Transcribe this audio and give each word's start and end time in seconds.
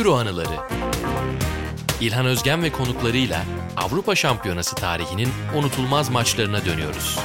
Euro 0.00 0.14
anıları. 0.14 0.56
İlhan 2.00 2.26
Özgen 2.26 2.62
ve 2.62 2.72
konuklarıyla 2.72 3.44
Avrupa 3.76 4.14
Şampiyonası 4.14 4.76
tarihinin 4.76 5.28
unutulmaz 5.56 6.10
maçlarına 6.10 6.64
dönüyoruz. 6.64 7.18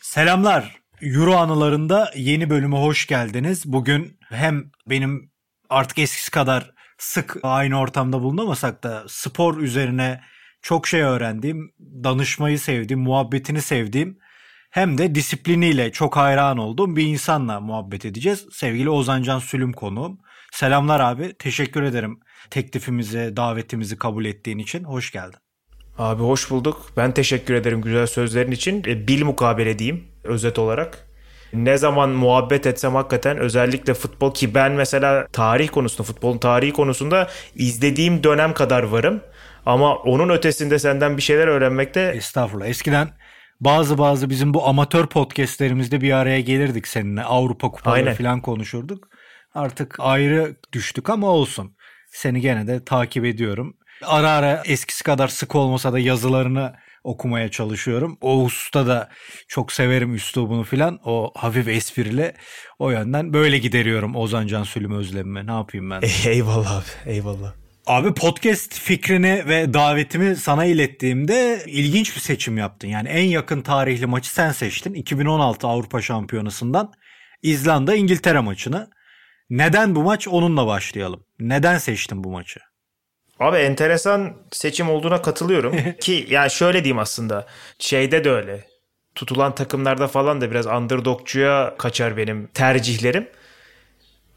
Selamlar. 0.00 0.76
Euro 1.02 1.34
anılarında 1.34 2.10
yeni 2.16 2.50
bölüme 2.50 2.76
hoş 2.76 3.06
geldiniz. 3.06 3.72
Bugün 3.72 4.18
hem 4.28 4.70
benim 4.86 5.30
artık 5.70 5.98
eskisi 5.98 6.30
kadar 6.30 6.70
sık 6.98 7.36
aynı 7.42 7.80
ortamda 7.80 8.22
bulunamasak 8.22 8.82
da 8.82 9.04
spor 9.08 9.58
üzerine 9.58 10.20
çok 10.62 10.86
şey 10.86 11.00
öğrendiğim, 11.00 11.72
danışmayı 11.80 12.58
sevdiğim, 12.58 13.00
muhabbetini 13.00 13.62
sevdiğim 13.62 14.18
hem 14.78 14.98
de 14.98 15.14
disipliniyle 15.14 15.92
çok 15.92 16.16
hayran 16.16 16.58
olduğum 16.58 16.96
bir 16.96 17.06
insanla 17.06 17.60
muhabbet 17.60 18.04
edeceğiz. 18.04 18.46
Sevgili 18.52 18.90
Ozancan 18.90 19.38
Sülüm 19.38 19.72
konuğum. 19.72 20.18
Selamlar 20.52 21.00
abi. 21.00 21.34
Teşekkür 21.38 21.82
ederim 21.82 22.20
teklifimizi, 22.50 23.32
davetimizi 23.36 23.96
kabul 23.96 24.24
ettiğin 24.24 24.58
için. 24.58 24.84
Hoş 24.84 25.10
geldin. 25.10 25.38
Abi 25.98 26.22
hoş 26.22 26.50
bulduk. 26.50 26.92
Ben 26.96 27.12
teşekkür 27.12 27.54
ederim 27.54 27.82
güzel 27.82 28.06
sözlerin 28.06 28.50
için. 28.50 28.82
E, 28.86 29.08
bil 29.08 29.24
mukabele 29.24 29.78
diyeyim 29.78 30.04
özet 30.24 30.58
olarak. 30.58 31.08
Ne 31.52 31.78
zaman 31.78 32.10
muhabbet 32.10 32.66
etsem 32.66 32.94
hakikaten 32.94 33.38
özellikle 33.38 33.94
futbol 33.94 34.34
ki 34.34 34.54
ben 34.54 34.72
mesela 34.72 35.26
tarih 35.32 35.68
konusunda 35.68 36.02
futbolun 36.02 36.38
tarihi 36.38 36.72
konusunda 36.72 37.28
izlediğim 37.54 38.24
dönem 38.24 38.54
kadar 38.54 38.82
varım. 38.82 39.20
Ama 39.66 39.96
onun 39.96 40.28
ötesinde 40.28 40.78
senden 40.78 41.16
bir 41.16 41.22
şeyler 41.22 41.46
öğrenmekte... 41.46 42.12
Estağfurullah. 42.16 42.66
Eskiden 42.66 43.08
bazı 43.60 43.98
bazı 43.98 44.30
bizim 44.30 44.54
bu 44.54 44.66
amatör 44.68 45.06
podcastlerimizde 45.06 46.00
bir 46.00 46.12
araya 46.12 46.40
gelirdik 46.40 46.88
seninle. 46.88 47.22
Avrupa 47.22 47.70
kupaları 47.70 48.14
falan 48.14 48.40
konuşurduk. 48.40 49.08
Artık 49.54 49.96
ayrı 49.98 50.56
düştük 50.72 51.10
ama 51.10 51.26
olsun. 51.26 51.76
Seni 52.12 52.40
gene 52.40 52.66
de 52.66 52.84
takip 52.84 53.24
ediyorum. 53.24 53.76
Ara 54.04 54.30
ara 54.30 54.62
eskisi 54.66 55.04
kadar 55.04 55.28
sık 55.28 55.54
olmasa 55.54 55.92
da 55.92 55.98
yazılarını 55.98 56.74
okumaya 57.04 57.50
çalışıyorum. 57.50 58.18
O 58.20 58.42
usta 58.42 58.86
da 58.86 59.08
çok 59.48 59.72
severim 59.72 60.14
üslubunu 60.14 60.64
filan. 60.64 61.00
O 61.04 61.32
hafif 61.36 61.68
esprili. 61.68 62.34
O 62.78 62.90
yönden 62.90 63.32
böyle 63.32 63.58
gideriyorum 63.58 64.16
Ozan 64.16 64.46
Can 64.46 64.62
Sülüm 64.62 64.92
özlemime. 64.92 65.46
Ne 65.46 65.52
yapayım 65.52 65.90
ben? 65.90 66.02
Eyvallah 66.26 66.76
abi. 66.76 67.10
Eyvallah. 67.10 67.67
Abi 67.88 68.14
podcast 68.14 68.74
fikrini 68.80 69.42
ve 69.48 69.74
davetimi 69.74 70.36
sana 70.36 70.64
ilettiğimde 70.64 71.62
ilginç 71.66 72.16
bir 72.16 72.20
seçim 72.20 72.58
yaptın. 72.58 72.88
Yani 72.88 73.08
en 73.08 73.24
yakın 73.24 73.60
tarihli 73.60 74.06
maçı 74.06 74.32
sen 74.32 74.52
seçtin. 74.52 74.94
2016 74.94 75.66
Avrupa 75.66 76.02
Şampiyonası'ndan 76.02 76.92
İzlanda 77.42 77.94
İngiltere 77.94 78.40
maçını. 78.40 78.90
Neden 79.50 79.94
bu 79.94 80.02
maç? 80.02 80.28
Onunla 80.28 80.66
başlayalım. 80.66 81.24
Neden 81.40 81.78
seçtin 81.78 82.24
bu 82.24 82.30
maçı? 82.30 82.60
Abi 83.40 83.56
enteresan 83.56 84.36
seçim 84.52 84.90
olduğuna 84.90 85.22
katılıyorum. 85.22 85.76
Ki 86.00 86.26
yani 86.30 86.50
şöyle 86.50 86.84
diyeyim 86.84 86.98
aslında. 86.98 87.46
Şeyde 87.78 88.24
de 88.24 88.30
öyle. 88.30 88.64
Tutulan 89.14 89.54
takımlarda 89.54 90.08
falan 90.08 90.40
da 90.40 90.50
biraz 90.50 90.66
underdogcuya 90.66 91.74
kaçar 91.78 92.16
benim 92.16 92.46
tercihlerim. 92.46 93.28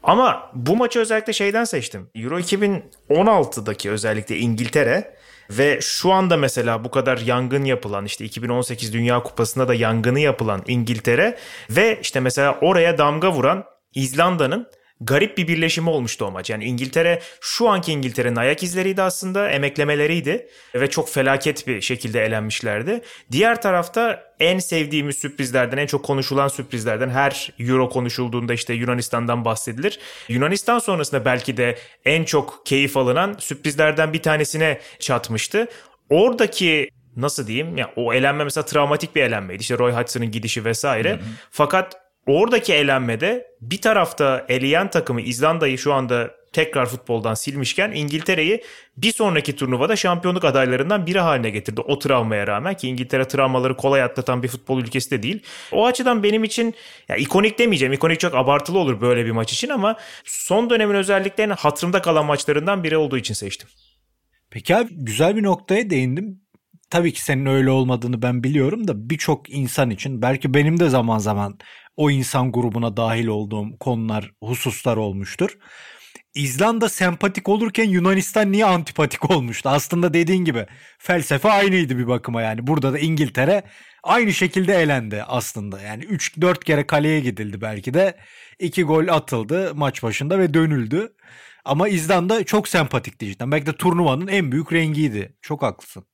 Ama 0.02 0.50
bu 0.54 0.76
maçı 0.76 1.00
özellikle 1.00 1.32
şeyden 1.32 1.64
seçtim. 1.64 2.10
Euro 2.14 2.38
2016'daki 2.38 3.90
özellikle 3.90 4.36
İngiltere 4.36 5.16
ve 5.50 5.78
şu 5.80 6.12
anda 6.12 6.36
mesela 6.36 6.84
bu 6.84 6.90
kadar 6.90 7.18
yangın 7.18 7.64
yapılan 7.64 8.04
işte 8.04 8.24
2018 8.24 8.92
Dünya 8.92 9.22
Kupası'nda 9.22 9.68
da 9.68 9.74
yangını 9.74 10.20
yapılan 10.20 10.62
İngiltere 10.66 11.38
ve 11.70 11.98
işte 12.02 12.20
mesela 12.20 12.58
oraya 12.60 12.98
damga 12.98 13.32
vuran 13.32 13.64
İzlanda'nın 13.94 14.66
garip 15.04 15.38
bir 15.38 15.48
birleşimi 15.48 15.90
olmuştu 15.90 16.24
o 16.24 16.30
maç. 16.30 16.50
Yani 16.50 16.64
İngiltere 16.64 17.20
şu 17.40 17.68
anki 17.68 17.92
İngiltere'nin 17.92 18.36
ayak 18.36 18.62
izleriydi 18.62 19.02
aslında 19.02 19.50
emeklemeleriydi 19.50 20.48
ve 20.74 20.90
çok 20.90 21.08
felaket 21.08 21.66
bir 21.66 21.80
şekilde 21.80 22.24
elenmişlerdi. 22.24 23.00
Diğer 23.32 23.62
tarafta 23.62 24.32
en 24.40 24.58
sevdiğimiz 24.58 25.16
sürprizlerden 25.16 25.76
en 25.76 25.86
çok 25.86 26.04
konuşulan 26.04 26.48
sürprizlerden 26.48 27.10
her 27.10 27.52
Euro 27.58 27.88
konuşulduğunda 27.88 28.54
işte 28.54 28.74
Yunanistan'dan 28.74 29.44
bahsedilir. 29.44 29.98
Yunanistan 30.28 30.78
sonrasında 30.78 31.24
belki 31.24 31.56
de 31.56 31.78
en 32.04 32.24
çok 32.24 32.66
keyif 32.66 32.96
alınan 32.96 33.36
sürprizlerden 33.38 34.12
bir 34.12 34.22
tanesine 34.22 34.80
çatmıştı. 34.98 35.68
Oradaki 36.10 36.88
nasıl 37.16 37.46
diyeyim 37.46 37.76
ya 37.76 37.92
o 37.96 38.14
elenme 38.14 38.44
mesela 38.44 38.64
travmatik 38.64 39.16
bir 39.16 39.22
elenmeydi. 39.22 39.62
İşte 39.62 39.78
Roy 39.78 39.92
Hodgson'ın 39.92 40.30
gidişi 40.30 40.64
vesaire. 40.64 41.10
Hı 41.10 41.14
hı. 41.14 41.20
Fakat 41.50 42.01
Oradaki 42.26 42.72
elenmede 42.74 43.46
bir 43.60 43.80
tarafta 43.80 44.46
eleyen 44.48 44.90
takımı 44.90 45.20
İzlanda'yı 45.20 45.78
şu 45.78 45.94
anda 45.94 46.30
tekrar 46.52 46.86
futboldan 46.86 47.34
silmişken 47.34 47.92
İngiltere'yi 47.92 48.62
bir 48.96 49.12
sonraki 49.12 49.56
turnuvada 49.56 49.96
şampiyonluk 49.96 50.44
adaylarından 50.44 51.06
biri 51.06 51.20
haline 51.20 51.50
getirdi. 51.50 51.80
O 51.80 51.98
travmaya 51.98 52.46
rağmen 52.46 52.74
ki 52.74 52.88
İngiltere 52.88 53.28
travmaları 53.28 53.76
kolay 53.76 54.02
atlatan 54.02 54.42
bir 54.42 54.48
futbol 54.48 54.80
ülkesi 54.80 55.10
de 55.10 55.22
değil. 55.22 55.42
O 55.72 55.86
açıdan 55.86 56.22
benim 56.22 56.44
için 56.44 56.74
ya 57.08 57.16
ikonik 57.16 57.58
demeyeceğim. 57.58 57.92
İkonik 57.92 58.20
çok 58.20 58.34
abartılı 58.34 58.78
olur 58.78 59.00
böyle 59.00 59.26
bir 59.26 59.30
maç 59.30 59.52
için 59.52 59.68
ama 59.68 59.96
son 60.24 60.70
dönemin 60.70 60.94
özelliklerini 60.94 61.52
hatırımda 61.52 62.02
kalan 62.02 62.26
maçlarından 62.26 62.84
biri 62.84 62.96
olduğu 62.96 63.18
için 63.18 63.34
seçtim. 63.34 63.68
Peki 64.50 64.76
abi 64.76 64.88
güzel 64.90 65.36
bir 65.36 65.42
noktaya 65.42 65.90
değindim. 65.90 66.42
Tabii 66.90 67.12
ki 67.12 67.22
senin 67.22 67.46
öyle 67.46 67.70
olmadığını 67.70 68.22
ben 68.22 68.44
biliyorum 68.44 68.88
da 68.88 69.10
birçok 69.10 69.50
insan 69.50 69.90
için 69.90 70.22
belki 70.22 70.54
benim 70.54 70.80
de 70.80 70.88
zaman 70.88 71.18
zaman 71.18 71.58
o 71.96 72.10
insan 72.10 72.52
grubuna 72.52 72.96
dahil 72.96 73.26
olduğum 73.26 73.78
konular, 73.78 74.32
hususlar 74.42 74.96
olmuştur. 74.96 75.58
İzlanda 76.34 76.88
sempatik 76.88 77.48
olurken 77.48 77.88
Yunanistan 77.88 78.52
niye 78.52 78.64
antipatik 78.64 79.30
olmuştu? 79.30 79.68
Aslında 79.68 80.14
dediğin 80.14 80.44
gibi 80.44 80.66
felsefe 80.98 81.50
aynıydı 81.50 81.98
bir 81.98 82.08
bakıma 82.08 82.42
yani. 82.42 82.66
Burada 82.66 82.92
da 82.92 82.98
İngiltere 82.98 83.62
aynı 84.02 84.32
şekilde 84.32 84.74
elendi 84.82 85.22
aslında. 85.22 85.80
Yani 85.80 86.04
3-4 86.04 86.64
kere 86.64 86.86
kaleye 86.86 87.20
gidildi 87.20 87.60
belki 87.60 87.94
de. 87.94 88.16
2 88.58 88.82
gol 88.82 89.08
atıldı 89.08 89.74
maç 89.74 90.02
başında 90.02 90.38
ve 90.38 90.54
dönüldü. 90.54 91.12
Ama 91.64 91.88
İzlanda 91.88 92.44
çok 92.44 92.68
sempatikti 92.68 93.26
cidden. 93.26 93.52
Belki 93.52 93.66
de 93.66 93.76
turnuvanın 93.76 94.26
en 94.26 94.52
büyük 94.52 94.72
rengiydi. 94.72 95.36
Çok 95.42 95.62
haklısın. 95.62 96.04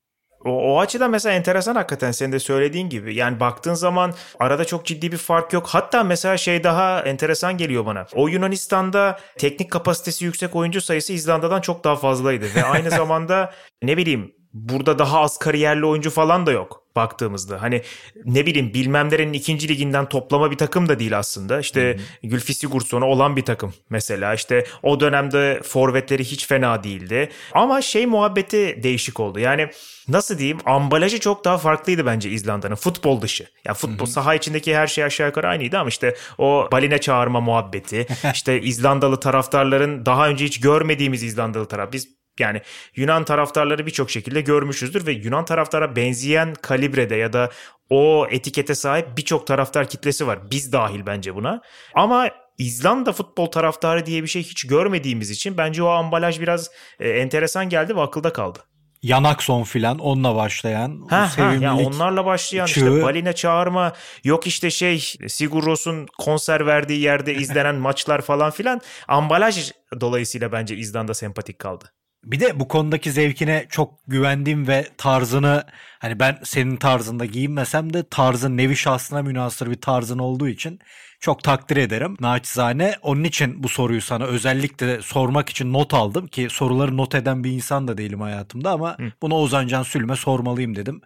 O, 0.44 0.50
o 0.50 0.80
açıdan 0.80 1.10
mesela 1.10 1.34
enteresan 1.34 1.74
hakikaten 1.74 2.10
senin 2.10 2.32
de 2.32 2.38
söylediğin 2.38 2.88
gibi. 2.88 3.14
Yani 3.14 3.40
baktığın 3.40 3.74
zaman 3.74 4.14
arada 4.38 4.64
çok 4.64 4.86
ciddi 4.86 5.12
bir 5.12 5.16
fark 5.16 5.52
yok. 5.52 5.66
Hatta 5.68 6.04
mesela 6.04 6.36
şey 6.36 6.64
daha 6.64 7.00
enteresan 7.00 7.56
geliyor 7.56 7.86
bana. 7.86 8.06
O 8.14 8.28
Yunanistan'da 8.28 9.18
teknik 9.38 9.70
kapasitesi 9.72 10.24
yüksek 10.24 10.56
oyuncu 10.56 10.80
sayısı 10.80 11.12
İzlanda'dan 11.12 11.60
çok 11.60 11.84
daha 11.84 11.96
fazlaydı. 11.96 12.46
Ve 12.54 12.64
aynı 12.64 12.90
zamanda 12.98 13.52
ne 13.82 13.96
bileyim 13.96 14.32
burada 14.52 14.98
daha 14.98 15.20
az 15.20 15.38
kariyerli 15.38 15.86
oyuncu 15.86 16.10
falan 16.10 16.46
da 16.46 16.52
yok 16.52 16.82
baktığımızda. 16.98 17.62
Hani 17.62 17.82
ne 18.24 18.46
bileyim 18.46 18.74
bilmemlerin 18.74 19.32
ikinci 19.32 19.68
liginden 19.68 20.08
toplama 20.08 20.50
bir 20.50 20.56
takım 20.56 20.88
da 20.88 20.98
değil 20.98 21.18
aslında. 21.18 21.60
İşte 21.60 21.98
hmm. 22.22 22.30
Gülfi 22.30 22.54
Sigurdsson'a 22.54 23.06
olan 23.06 23.36
bir 23.36 23.42
takım 23.42 23.74
mesela. 23.90 24.34
İşte 24.34 24.64
o 24.82 25.00
dönemde 25.00 25.60
forvetleri 25.64 26.24
hiç 26.24 26.46
fena 26.46 26.84
değildi. 26.84 27.28
Ama 27.52 27.82
şey 27.82 28.06
muhabbeti 28.06 28.80
değişik 28.82 29.20
oldu. 29.20 29.38
Yani 29.38 29.70
nasıl 30.08 30.38
diyeyim 30.38 30.58
ambalajı 30.64 31.20
çok 31.20 31.44
daha 31.44 31.58
farklıydı 31.58 32.06
bence 32.06 32.30
İzlanda'nın 32.30 32.74
futbol 32.74 33.20
dışı. 33.20 33.42
Ya 33.42 33.48
yani 33.64 33.76
futbol 33.76 34.06
hı 34.06 34.10
saha 34.10 34.34
içindeki 34.34 34.76
her 34.76 34.86
şey 34.86 35.04
aşağı 35.04 35.26
yukarı 35.26 35.48
aynıydı 35.48 35.78
ama 35.78 35.88
işte 35.88 36.16
o 36.38 36.68
baline 36.72 36.98
çağırma 36.98 37.40
muhabbeti, 37.40 38.06
işte 38.34 38.60
İzlandalı 38.60 39.20
taraftarların 39.20 40.06
daha 40.06 40.28
önce 40.28 40.44
hiç 40.44 40.60
görmediğimiz 40.60 41.22
İzlandalı 41.22 41.66
taraf. 41.68 41.92
Biz 41.92 42.17
yani 42.40 42.62
Yunan 42.96 43.24
taraftarları 43.24 43.86
birçok 43.86 44.10
şekilde 44.10 44.40
görmüşüzdür 44.40 45.06
ve 45.06 45.12
Yunan 45.12 45.44
taraftara 45.44 45.96
benzeyen 45.96 46.54
kalibrede 46.54 47.16
ya 47.16 47.32
da 47.32 47.50
o 47.90 48.26
etikete 48.30 48.74
sahip 48.74 49.16
birçok 49.16 49.46
taraftar 49.46 49.88
kitlesi 49.88 50.26
var. 50.26 50.50
Biz 50.50 50.72
dahil 50.72 51.06
bence 51.06 51.34
buna. 51.34 51.60
Ama 51.94 52.30
İzlanda 52.58 53.12
futbol 53.12 53.46
taraftarı 53.46 54.06
diye 54.06 54.22
bir 54.22 54.28
şey 54.28 54.42
hiç 54.42 54.66
görmediğimiz 54.66 55.30
için 55.30 55.58
bence 55.58 55.82
o 55.82 55.88
ambalaj 55.88 56.40
biraz 56.40 56.70
e, 57.00 57.08
enteresan 57.08 57.68
geldi 57.68 57.96
ve 57.96 58.00
akılda 58.00 58.32
kaldı. 58.32 58.58
Yanakson 59.02 59.62
filan 59.62 59.98
onunla 59.98 60.34
başlayan 60.34 61.06
ha, 61.10 61.30
ha, 61.36 61.54
ya 61.60 61.76
onlarla 61.76 62.24
başlayan 62.24 62.66
çığı. 62.66 62.80
işte 62.80 63.02
baline 63.02 63.32
çağırma 63.32 63.92
yok 64.24 64.46
işte 64.46 64.70
şey 64.70 64.98
Sigur 65.28 65.66
Ros'un 65.66 66.06
konser 66.18 66.66
verdiği 66.66 67.00
yerde 67.00 67.34
izlenen 67.34 67.74
maçlar 67.86 68.20
falan 68.20 68.50
filan 68.50 68.80
ambalaj 69.08 69.72
dolayısıyla 70.00 70.52
bence 70.52 70.76
İzlanda 70.76 71.14
sempatik 71.14 71.58
kaldı. 71.58 71.92
Bir 72.28 72.40
de 72.40 72.60
bu 72.60 72.68
konudaki 72.68 73.12
zevkine 73.12 73.66
çok 73.70 73.94
güvendiğim 74.06 74.68
ve 74.68 74.88
tarzını 74.98 75.64
hani 75.98 76.20
ben 76.20 76.38
senin 76.44 76.76
tarzında 76.76 77.24
giyinmesem 77.24 77.92
de 77.92 78.08
tarzın 78.10 78.56
nevi 78.56 78.76
şahsına 78.76 79.22
münasır 79.22 79.70
bir 79.70 79.80
tarzın 79.80 80.18
olduğu 80.18 80.48
için 80.48 80.80
çok 81.20 81.44
takdir 81.44 81.76
ederim 81.76 82.16
naçizane. 82.20 82.94
Onun 83.02 83.24
için 83.24 83.62
bu 83.62 83.68
soruyu 83.68 84.00
sana 84.00 84.24
özellikle 84.24 85.02
sormak 85.02 85.48
için 85.48 85.72
not 85.72 85.94
aldım 85.94 86.26
ki 86.26 86.48
soruları 86.50 86.96
not 86.96 87.14
eden 87.14 87.44
bir 87.44 87.50
insan 87.50 87.88
da 87.88 87.98
değilim 87.98 88.20
hayatımda 88.20 88.70
ama 88.70 88.98
Hı. 88.98 89.12
bunu 89.22 89.34
Ozan 89.34 89.66
Can 89.66 89.82
Sülme 89.82 90.16
sormalıyım 90.16 90.76
dedim. 90.76 91.00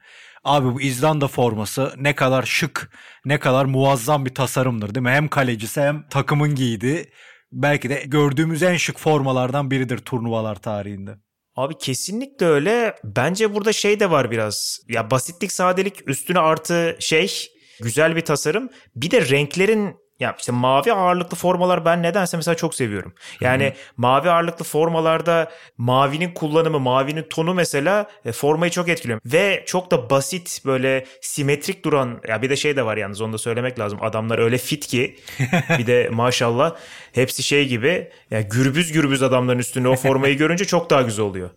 Abi 0.45 0.75
bu 0.75 0.81
İzlanda 0.81 1.29
forması 1.29 1.95
ne 1.97 2.15
kadar 2.15 2.43
şık, 2.43 2.91
ne 3.25 3.39
kadar 3.39 3.65
muazzam 3.65 4.25
bir 4.25 4.35
tasarımdır 4.35 4.95
değil 4.95 5.05
mi? 5.05 5.11
Hem 5.11 5.29
kalecisi 5.29 5.81
hem 5.81 6.09
takımın 6.11 6.55
giydiği 6.55 7.07
belki 7.52 7.90
de 7.90 8.02
gördüğümüz 8.06 8.62
en 8.62 8.76
şık 8.76 8.99
formalardan 8.99 9.70
biridir 9.70 9.99
turnuvalar 9.99 10.56
tarihinde. 10.56 11.16
Abi 11.56 11.78
kesinlikle 11.78 12.46
öyle. 12.46 12.94
Bence 13.04 13.54
burada 13.54 13.72
şey 13.72 14.00
de 14.00 14.10
var 14.10 14.31
biraz. 14.31 14.78
Ya 14.88 15.10
basitlik, 15.10 15.52
sadelik 15.52 16.08
üstüne 16.08 16.38
artı 16.38 16.96
şey 17.00 17.52
güzel 17.81 18.16
bir 18.16 18.20
tasarım. 18.20 18.69
Bir 18.96 19.10
de 19.10 19.28
renklerin 19.28 19.96
ya 20.23 20.37
işte 20.39 20.53
mavi 20.53 20.93
ağırlıklı 20.93 21.37
formalar 21.37 21.85
ben 21.85 22.03
nedense 22.03 22.37
mesela 22.37 22.55
çok 22.55 22.75
seviyorum. 22.75 23.13
Yani 23.41 23.65
Hı-hı. 23.65 23.73
mavi 23.97 24.31
ağırlıklı 24.31 24.65
formalarda 24.65 25.53
mavinin 25.79 26.35
kullanımı, 26.35 26.81
mavinin 26.81 27.27
tonu 27.31 27.55
mesela 27.55 28.07
e, 28.25 28.33
formayı 28.33 28.71
çok 28.71 28.89
etkiliyor. 28.89 29.21
Ve 29.27 29.65
çok 29.67 29.91
da 29.91 30.11
basit 30.11 30.63
böyle 30.67 31.07
simetrik 31.21 31.85
duran 31.85 32.21
ya 32.29 32.43
bir 32.43 32.51
de 32.51 32.57
şey 32.57 32.77
de 32.77 32.85
var 32.85 32.97
yalnız 32.97 33.21
onu 33.21 33.33
da 33.33 33.39
söylemek 33.39 33.79
lazım. 33.79 33.99
Adamlar 34.03 34.39
öyle 34.39 34.59
fit 34.59 34.87
ki 34.87 35.17
bir 35.79 35.87
de 35.87 36.09
maşallah 36.13 36.77
hepsi 37.13 37.43
şey 37.43 37.69
gibi 37.69 38.11
yani 38.31 38.47
gürbüz 38.49 38.93
gürbüz 38.93 39.23
adamların 39.23 39.59
üstünde 39.59 39.89
o 39.89 39.97
formayı 39.97 40.37
görünce 40.37 40.65
çok 40.65 40.91
daha 40.91 41.03
güzel 41.03 41.25
oluyor. 41.25 41.51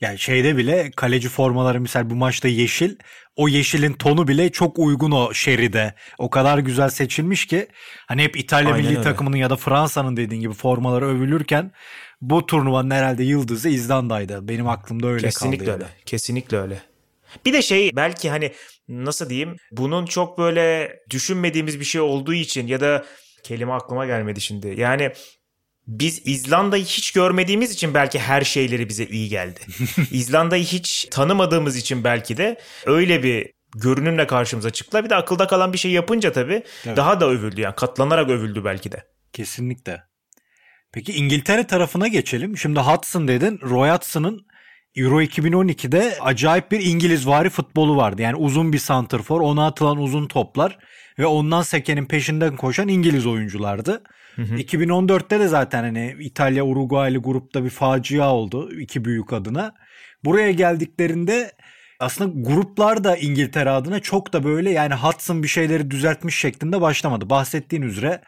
Yani 0.00 0.18
şeyde 0.18 0.56
bile 0.56 0.90
kaleci 0.96 1.28
formaları 1.28 1.80
misal 1.80 2.10
bu 2.10 2.14
maçta 2.14 2.48
yeşil. 2.48 2.96
O 3.36 3.48
yeşilin 3.48 3.92
tonu 3.92 4.28
bile 4.28 4.52
çok 4.52 4.78
uygun 4.78 5.10
o 5.10 5.34
şeride. 5.34 5.94
O 6.18 6.30
kadar 6.30 6.58
güzel 6.58 6.88
seçilmiş 6.88 7.46
ki 7.46 7.66
hani 8.06 8.22
hep 8.22 8.36
İtalya 8.36 8.72
Aynen 8.72 8.80
milli 8.80 8.98
öyle. 8.98 9.02
takımının 9.02 9.36
ya 9.36 9.50
da 9.50 9.56
Fransa'nın 9.56 10.16
dediğin 10.16 10.40
gibi 10.40 10.52
formaları 10.52 11.06
övülürken 11.06 11.72
bu 12.20 12.46
turnuvanın 12.46 12.90
herhalde 12.90 13.24
yıldızı 13.24 13.68
İzlanda'ydı. 13.68 14.48
Benim 14.48 14.68
aklımda 14.68 15.06
öyle 15.06 15.26
Kesinlikle 15.26 15.64
kaldı. 15.64 15.78
Kesinlikle 15.78 15.82
öyle. 15.82 16.04
Kesinlikle 16.06 16.56
öyle. 16.56 16.82
Bir 17.46 17.52
de 17.52 17.62
şey 17.62 17.90
belki 17.96 18.30
hani 18.30 18.52
nasıl 18.88 19.28
diyeyim 19.28 19.56
bunun 19.70 20.06
çok 20.06 20.38
böyle 20.38 20.96
düşünmediğimiz 21.10 21.80
bir 21.80 21.84
şey 21.84 22.00
olduğu 22.00 22.34
için 22.34 22.66
ya 22.66 22.80
da 22.80 23.04
kelime 23.42 23.72
aklıma 23.72 24.06
gelmedi 24.06 24.40
şimdi. 24.40 24.80
Yani 24.80 25.12
biz 25.88 26.22
İzlanda'yı 26.24 26.84
hiç 26.84 27.12
görmediğimiz 27.12 27.72
için 27.72 27.94
belki 27.94 28.18
her 28.18 28.42
şeyleri 28.42 28.88
bize 28.88 29.04
iyi 29.06 29.28
geldi. 29.28 29.60
İzlanda'yı 30.10 30.64
hiç 30.64 31.08
tanımadığımız 31.10 31.76
için 31.76 32.04
belki 32.04 32.36
de 32.36 32.60
öyle 32.86 33.22
bir 33.22 33.50
görünümle 33.76 34.26
karşımıza 34.26 34.70
çıktılar. 34.70 35.04
Bir 35.04 35.10
de 35.10 35.14
akılda 35.14 35.46
kalan 35.46 35.72
bir 35.72 35.78
şey 35.78 35.90
yapınca 35.90 36.32
tabii 36.32 36.62
evet. 36.86 36.96
daha 36.96 37.20
da 37.20 37.28
övüldü 37.28 37.60
yani 37.60 37.74
katlanarak 37.74 38.30
övüldü 38.30 38.64
belki 38.64 38.92
de. 38.92 39.04
Kesinlikle. 39.32 40.02
Peki 40.92 41.12
İngiltere 41.12 41.66
tarafına 41.66 42.08
geçelim. 42.08 42.56
Şimdi 42.56 42.80
Hudson 42.80 43.28
dedin. 43.28 43.60
Roy 43.62 43.90
Hudson'ın 43.90 44.46
Euro 44.96 45.22
2012'de 45.22 46.18
acayip 46.20 46.70
bir 46.70 46.80
İngiliz 46.80 47.26
vari 47.26 47.50
futbolu 47.50 47.96
vardı. 47.96 48.22
Yani 48.22 48.36
uzun 48.36 48.72
bir 48.72 48.78
santrfor, 48.78 49.40
ona 49.40 49.66
atılan 49.66 49.98
uzun 49.98 50.26
toplar 50.26 50.78
ve 51.18 51.26
ondan 51.26 51.62
sekenin 51.62 52.06
peşinden 52.06 52.56
koşan 52.56 52.88
İngiliz 52.88 53.26
oyunculardı. 53.26 54.02
Hı 54.38 54.42
hı. 54.42 54.54
2014'te 54.54 55.40
de 55.40 55.48
zaten 55.48 55.82
hani 55.82 56.16
İtalya 56.20 56.64
Uruguaylı 56.64 57.18
grupta 57.18 57.64
bir 57.64 57.70
facia 57.70 58.32
oldu 58.34 58.72
iki 58.80 59.04
büyük 59.04 59.32
adına. 59.32 59.74
Buraya 60.24 60.50
geldiklerinde 60.50 61.52
aslında 62.00 62.48
gruplar 62.48 63.04
da 63.04 63.16
İngiltere 63.16 63.70
adına 63.70 64.00
çok 64.00 64.32
da 64.32 64.44
böyle 64.44 64.70
yani 64.70 64.94
Hudson 64.94 65.42
bir 65.42 65.48
şeyleri 65.48 65.90
düzeltmiş 65.90 66.36
şeklinde 66.38 66.80
başlamadı. 66.80 67.30
Bahsettiğin 67.30 67.82
üzere 67.82 68.20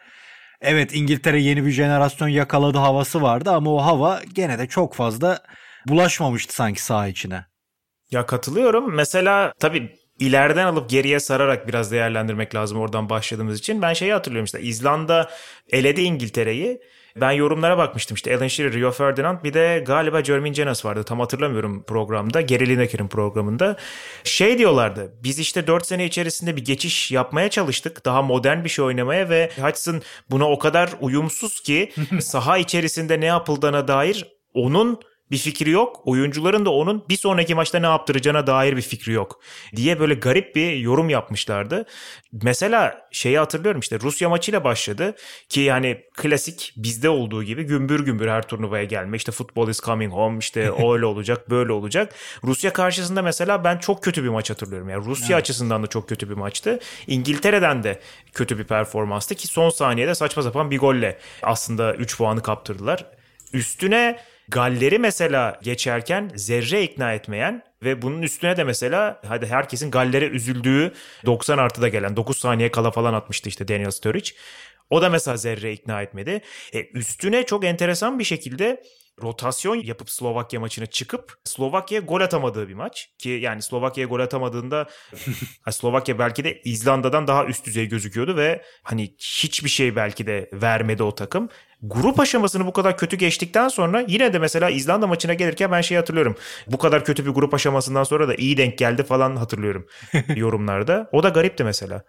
evet 0.61 0.95
İngiltere 0.95 1.41
yeni 1.41 1.65
bir 1.65 1.71
jenerasyon 1.71 2.27
yakaladı 2.27 2.77
havası 2.77 3.21
vardı 3.21 3.51
ama 3.51 3.73
o 3.73 3.77
hava 3.77 4.21
gene 4.33 4.59
de 4.59 4.67
çok 4.67 4.93
fazla 4.93 5.39
bulaşmamıştı 5.87 6.55
sanki 6.55 6.83
saha 6.83 7.07
içine. 7.07 7.45
Ya 8.11 8.25
katılıyorum. 8.25 8.95
Mesela 8.95 9.53
tabii 9.59 10.00
ileriden 10.21 10.65
alıp 10.65 10.89
geriye 10.89 11.19
sararak 11.19 11.67
biraz 11.67 11.91
değerlendirmek 11.91 12.55
lazım 12.55 12.79
oradan 12.79 13.09
başladığımız 13.09 13.59
için. 13.59 13.81
Ben 13.81 13.93
şeyi 13.93 14.13
hatırlıyorum 14.13 14.45
işte 14.45 14.61
İzlanda 14.61 15.29
eledi 15.71 16.01
İngiltere'yi. 16.01 16.81
Ben 17.15 17.31
yorumlara 17.31 17.77
bakmıştım 17.77 18.15
işte 18.15 18.37
Alan 18.37 18.47
Shearer, 18.47 18.73
Rio 18.73 18.91
Ferdinand 18.91 19.43
bir 19.43 19.53
de 19.53 19.83
galiba 19.87 20.23
Jermaine 20.23 20.53
Jenas 20.55 20.85
vardı 20.85 21.03
tam 21.03 21.19
hatırlamıyorum 21.19 21.83
programda. 21.83 22.41
Gary 22.41 22.69
Lineker'in 22.69 23.07
programında. 23.07 23.77
Şey 24.23 24.57
diyorlardı 24.57 25.13
biz 25.23 25.39
işte 25.39 25.67
4 25.67 25.87
sene 25.87 26.05
içerisinde 26.05 26.55
bir 26.55 26.65
geçiş 26.65 27.11
yapmaya 27.11 27.49
çalıştık. 27.49 28.05
Daha 28.05 28.21
modern 28.21 28.63
bir 28.63 28.69
şey 28.69 28.85
oynamaya 28.85 29.29
ve 29.29 29.51
Hudson 29.61 30.01
buna 30.29 30.49
o 30.49 30.59
kadar 30.59 30.89
uyumsuz 30.99 31.59
ki 31.59 31.91
saha 32.19 32.57
içerisinde 32.57 33.19
ne 33.19 33.25
yapıldığına 33.25 33.87
dair 33.87 34.27
onun 34.53 34.99
bir 35.31 35.37
fikri 35.37 35.69
yok. 35.69 36.01
Oyuncuların 36.05 36.65
da 36.65 36.69
onun 36.69 37.03
bir 37.09 37.17
sonraki 37.17 37.55
maçta 37.55 37.79
ne 37.79 37.85
yaptıracağına 37.85 38.47
dair 38.47 38.77
bir 38.77 38.81
fikri 38.81 39.11
yok 39.11 39.41
diye 39.75 39.99
böyle 39.99 40.13
garip 40.13 40.55
bir 40.55 40.73
yorum 40.75 41.09
yapmışlardı. 41.09 41.85
Mesela 42.31 43.07
şeyi 43.11 43.37
hatırlıyorum 43.37 43.79
işte 43.81 43.99
Rusya 43.99 44.29
maçıyla 44.29 44.63
başladı 44.63 45.15
ki 45.49 45.61
yani 45.61 45.97
klasik 46.13 46.73
bizde 46.77 47.09
olduğu 47.09 47.43
gibi 47.43 47.63
gümbür 47.63 47.99
gümbür 47.99 48.27
her 48.27 48.47
turnuvaya 48.47 48.83
gelme 48.83 49.17
işte 49.17 49.31
football 49.31 49.67
is 49.67 49.79
coming 49.79 50.13
home 50.13 50.37
işte 50.37 50.61
öyle 50.91 51.05
olacak 51.05 51.49
böyle 51.49 51.71
olacak. 51.71 52.13
Rusya 52.43 52.73
karşısında 52.73 53.21
mesela 53.21 53.63
ben 53.63 53.77
çok 53.77 54.03
kötü 54.03 54.23
bir 54.23 54.29
maç 54.29 54.49
hatırlıyorum. 54.49 54.89
Yani 54.89 55.05
Rusya 55.05 55.27
evet. 55.35 55.43
açısından 55.43 55.83
da 55.83 55.87
çok 55.87 56.09
kötü 56.09 56.29
bir 56.29 56.35
maçtı. 56.35 56.79
İngiltere'den 57.07 57.83
de 57.83 57.99
kötü 58.33 58.57
bir 58.57 58.63
performanstı 58.63 59.35
ki 59.35 59.47
son 59.47 59.69
saniyede 59.69 60.15
saçma 60.15 60.43
sapan 60.43 60.71
bir 60.71 60.79
golle 60.79 61.17
aslında 61.41 61.95
3 61.95 62.17
puanı 62.17 62.43
kaptırdılar. 62.43 63.05
Üstüne 63.53 64.19
Galler'i 64.49 64.99
mesela 64.99 65.59
geçerken 65.63 66.31
zerre 66.35 66.83
ikna 66.83 67.13
etmeyen 67.13 67.63
ve 67.83 68.01
bunun 68.01 68.21
üstüne 68.21 68.57
de 68.57 68.63
mesela 68.63 69.21
hadi 69.27 69.45
herkesin 69.45 69.91
Galler'e 69.91 70.25
üzüldüğü 70.25 70.93
90 71.25 71.57
artıda 71.57 71.87
gelen 71.87 72.15
9 72.15 72.37
saniye 72.37 72.71
kala 72.71 72.91
falan 72.91 73.13
atmıştı 73.13 73.49
işte 73.49 73.67
Daniel 73.67 73.91
Sturridge. 73.91 74.29
O 74.89 75.01
da 75.01 75.09
mesela 75.09 75.37
zerre 75.37 75.73
ikna 75.73 76.01
etmedi. 76.01 76.41
E, 76.73 76.85
üstüne 76.85 77.45
çok 77.45 77.65
enteresan 77.65 78.19
bir 78.19 78.23
şekilde 78.23 78.83
rotasyon 79.21 79.75
yapıp 79.75 80.09
Slovakya 80.09 80.59
maçına 80.59 80.85
çıkıp 80.85 81.37
Slovakya'ya 81.43 82.05
gol 82.05 82.21
atamadığı 82.21 82.69
bir 82.69 82.73
maç. 82.73 83.09
Ki 83.17 83.29
yani 83.29 83.61
Slovakya'ya 83.61 84.07
gol 84.07 84.19
atamadığında 84.19 84.89
Slovakya 85.71 86.19
belki 86.19 86.43
de 86.43 86.61
İzlanda'dan 86.61 87.27
daha 87.27 87.45
üst 87.45 87.65
düzey 87.65 87.89
gözüküyordu 87.89 88.35
ve 88.35 88.61
hani 88.83 89.15
hiçbir 89.19 89.69
şey 89.69 89.95
belki 89.95 90.27
de 90.27 90.49
vermedi 90.53 91.03
o 91.03 91.15
takım. 91.15 91.49
Grup 91.83 92.19
aşamasını 92.19 92.65
bu 92.65 92.73
kadar 92.73 92.97
kötü 92.97 93.17
geçtikten 93.17 93.67
sonra 93.67 94.05
yine 94.07 94.33
de 94.33 94.39
mesela 94.39 94.69
İzlanda 94.69 95.07
maçına 95.07 95.33
gelirken 95.33 95.71
ben 95.71 95.81
şey 95.81 95.97
hatırlıyorum. 95.97 96.35
Bu 96.67 96.77
kadar 96.77 97.05
kötü 97.05 97.25
bir 97.25 97.31
grup 97.31 97.53
aşamasından 97.53 98.03
sonra 98.03 98.27
da 98.27 98.35
iyi 98.35 98.57
denk 98.57 98.77
geldi 98.77 99.03
falan 99.03 99.35
hatırlıyorum 99.35 99.87
yorumlarda. 100.35 101.09
O 101.11 101.23
da 101.23 101.29
garipti 101.29 101.63
mesela. 101.63 102.03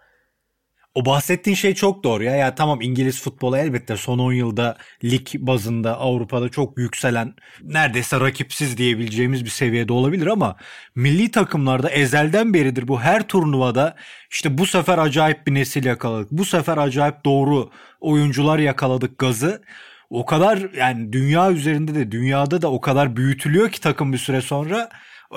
O 0.95 1.05
bahsettiğin 1.05 1.55
şey 1.55 1.73
çok 1.75 2.03
doğru 2.03 2.23
ya. 2.23 2.35
Ya 2.35 2.55
tamam 2.55 2.81
İngiliz 2.81 3.21
futbolu 3.21 3.57
elbette 3.57 3.97
son 3.97 4.19
10 4.19 4.33
yılda 4.33 4.77
lig 5.03 5.27
bazında 5.35 5.99
Avrupa'da 5.99 6.49
çok 6.49 6.77
yükselen 6.77 7.33
neredeyse 7.63 8.19
rakipsiz 8.19 8.77
diyebileceğimiz 8.77 9.45
bir 9.45 9.49
seviyede 9.49 9.93
olabilir 9.93 10.27
ama 10.27 10.55
milli 10.95 11.31
takımlarda 11.31 11.89
ezelden 11.89 12.53
beridir 12.53 12.87
bu 12.87 13.01
her 13.01 13.27
turnuvada 13.27 13.95
işte 14.31 14.57
bu 14.57 14.65
sefer 14.65 14.97
acayip 14.97 15.47
bir 15.47 15.53
nesil 15.53 15.85
yakaladık. 15.85 16.31
Bu 16.31 16.45
sefer 16.45 16.77
acayip 16.77 17.25
doğru 17.25 17.69
oyuncular 17.99 18.59
yakaladık 18.59 19.17
gazı. 19.17 19.61
O 20.09 20.25
kadar 20.25 20.73
yani 20.77 21.13
dünya 21.13 21.51
üzerinde 21.51 21.95
de 21.95 22.11
dünyada 22.11 22.61
da 22.61 22.71
o 22.71 22.81
kadar 22.81 23.15
büyütülüyor 23.15 23.71
ki 23.71 23.81
takım 23.81 24.13
bir 24.13 24.17
süre 24.17 24.41
sonra 24.41 24.89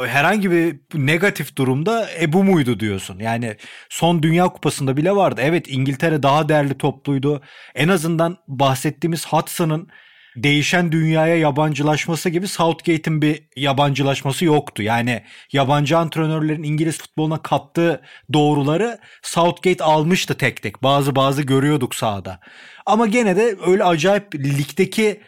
herhangi 0.07 0.51
bir 0.51 0.77
negatif 0.95 1.57
durumda 1.57 2.09
e 2.21 2.33
bu 2.33 2.45
muydu 2.45 2.81
diyorsun. 2.81 3.19
Yani 3.19 3.57
son 3.89 4.23
Dünya 4.23 4.49
Kupası'nda 4.49 4.97
bile 4.97 5.17
vardı. 5.17 5.41
Evet 5.45 5.67
İngiltere 5.69 6.23
daha 6.23 6.49
değerli 6.49 6.79
topluydu. 6.79 7.43
En 7.75 7.89
azından 7.89 8.37
bahsettiğimiz 8.49 9.27
Hudson'ın 9.27 9.89
değişen 10.37 10.93
dünyaya 10.93 11.37
yabancılaşması 11.37 12.29
gibi 12.29 12.49
Southgate'in 12.49 13.23
bir 13.23 13.43
yabancılaşması 13.57 14.45
yoktu. 14.45 14.83
Yani 14.83 15.23
yabancı 15.53 15.99
antrenörlerin 15.99 16.63
İngiliz 16.63 16.99
futboluna 16.99 17.43
kattığı 17.43 18.03
doğruları 18.33 18.99
Southgate 19.23 19.85
almıştı 19.85 20.35
tek 20.35 20.63
tek. 20.63 20.83
Bazı 20.83 21.17
bazı 21.17 21.43
görüyorduk 21.43 21.95
sahada. 21.95 22.41
Ama 22.87 23.07
gene 23.07 23.37
de 23.37 23.57
öyle 23.67 23.85
acayip 23.85 24.35
ligdeki 24.35 25.21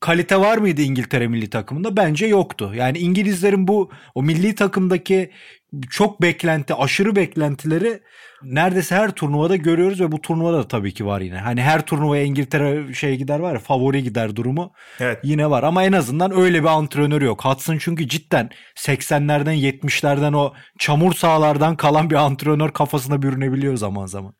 kalite 0.00 0.40
var 0.40 0.58
mıydı 0.58 0.82
İngiltere 0.82 1.28
milli 1.28 1.50
takımında? 1.50 1.96
Bence 1.96 2.26
yoktu. 2.26 2.72
Yani 2.74 2.98
İngilizlerin 2.98 3.68
bu 3.68 3.90
o 4.14 4.22
milli 4.22 4.54
takımdaki 4.54 5.30
çok 5.90 6.22
beklenti, 6.22 6.74
aşırı 6.74 7.16
beklentileri 7.16 8.00
neredeyse 8.42 8.94
her 8.94 9.10
turnuvada 9.10 9.56
görüyoruz 9.56 10.00
ve 10.00 10.12
bu 10.12 10.20
turnuvada 10.20 10.58
da 10.58 10.68
tabii 10.68 10.94
ki 10.94 11.06
var 11.06 11.20
yine. 11.20 11.38
Hani 11.38 11.62
her 11.62 11.86
turnuvaya 11.86 12.22
İngiltere 12.22 12.94
şey 12.94 13.16
gider 13.16 13.38
var 13.38 13.52
ya 13.52 13.58
favori 13.58 14.02
gider 14.02 14.36
durumu 14.36 14.72
evet. 15.00 15.18
yine 15.22 15.50
var 15.50 15.62
ama 15.62 15.84
en 15.84 15.92
azından 15.92 16.38
öyle 16.38 16.62
bir 16.62 16.68
antrenör 16.68 17.22
yok. 17.22 17.44
Hudson 17.44 17.78
çünkü 17.78 18.08
cidden 18.08 18.50
80'lerden 18.76 19.54
70'lerden 19.54 20.36
o 20.36 20.52
çamur 20.78 21.14
sahalardan 21.14 21.76
kalan 21.76 22.10
bir 22.10 22.16
antrenör 22.16 22.70
kafasına 22.70 23.22
bürünebiliyor 23.22 23.76
zaman 23.76 24.06
zaman. 24.06 24.34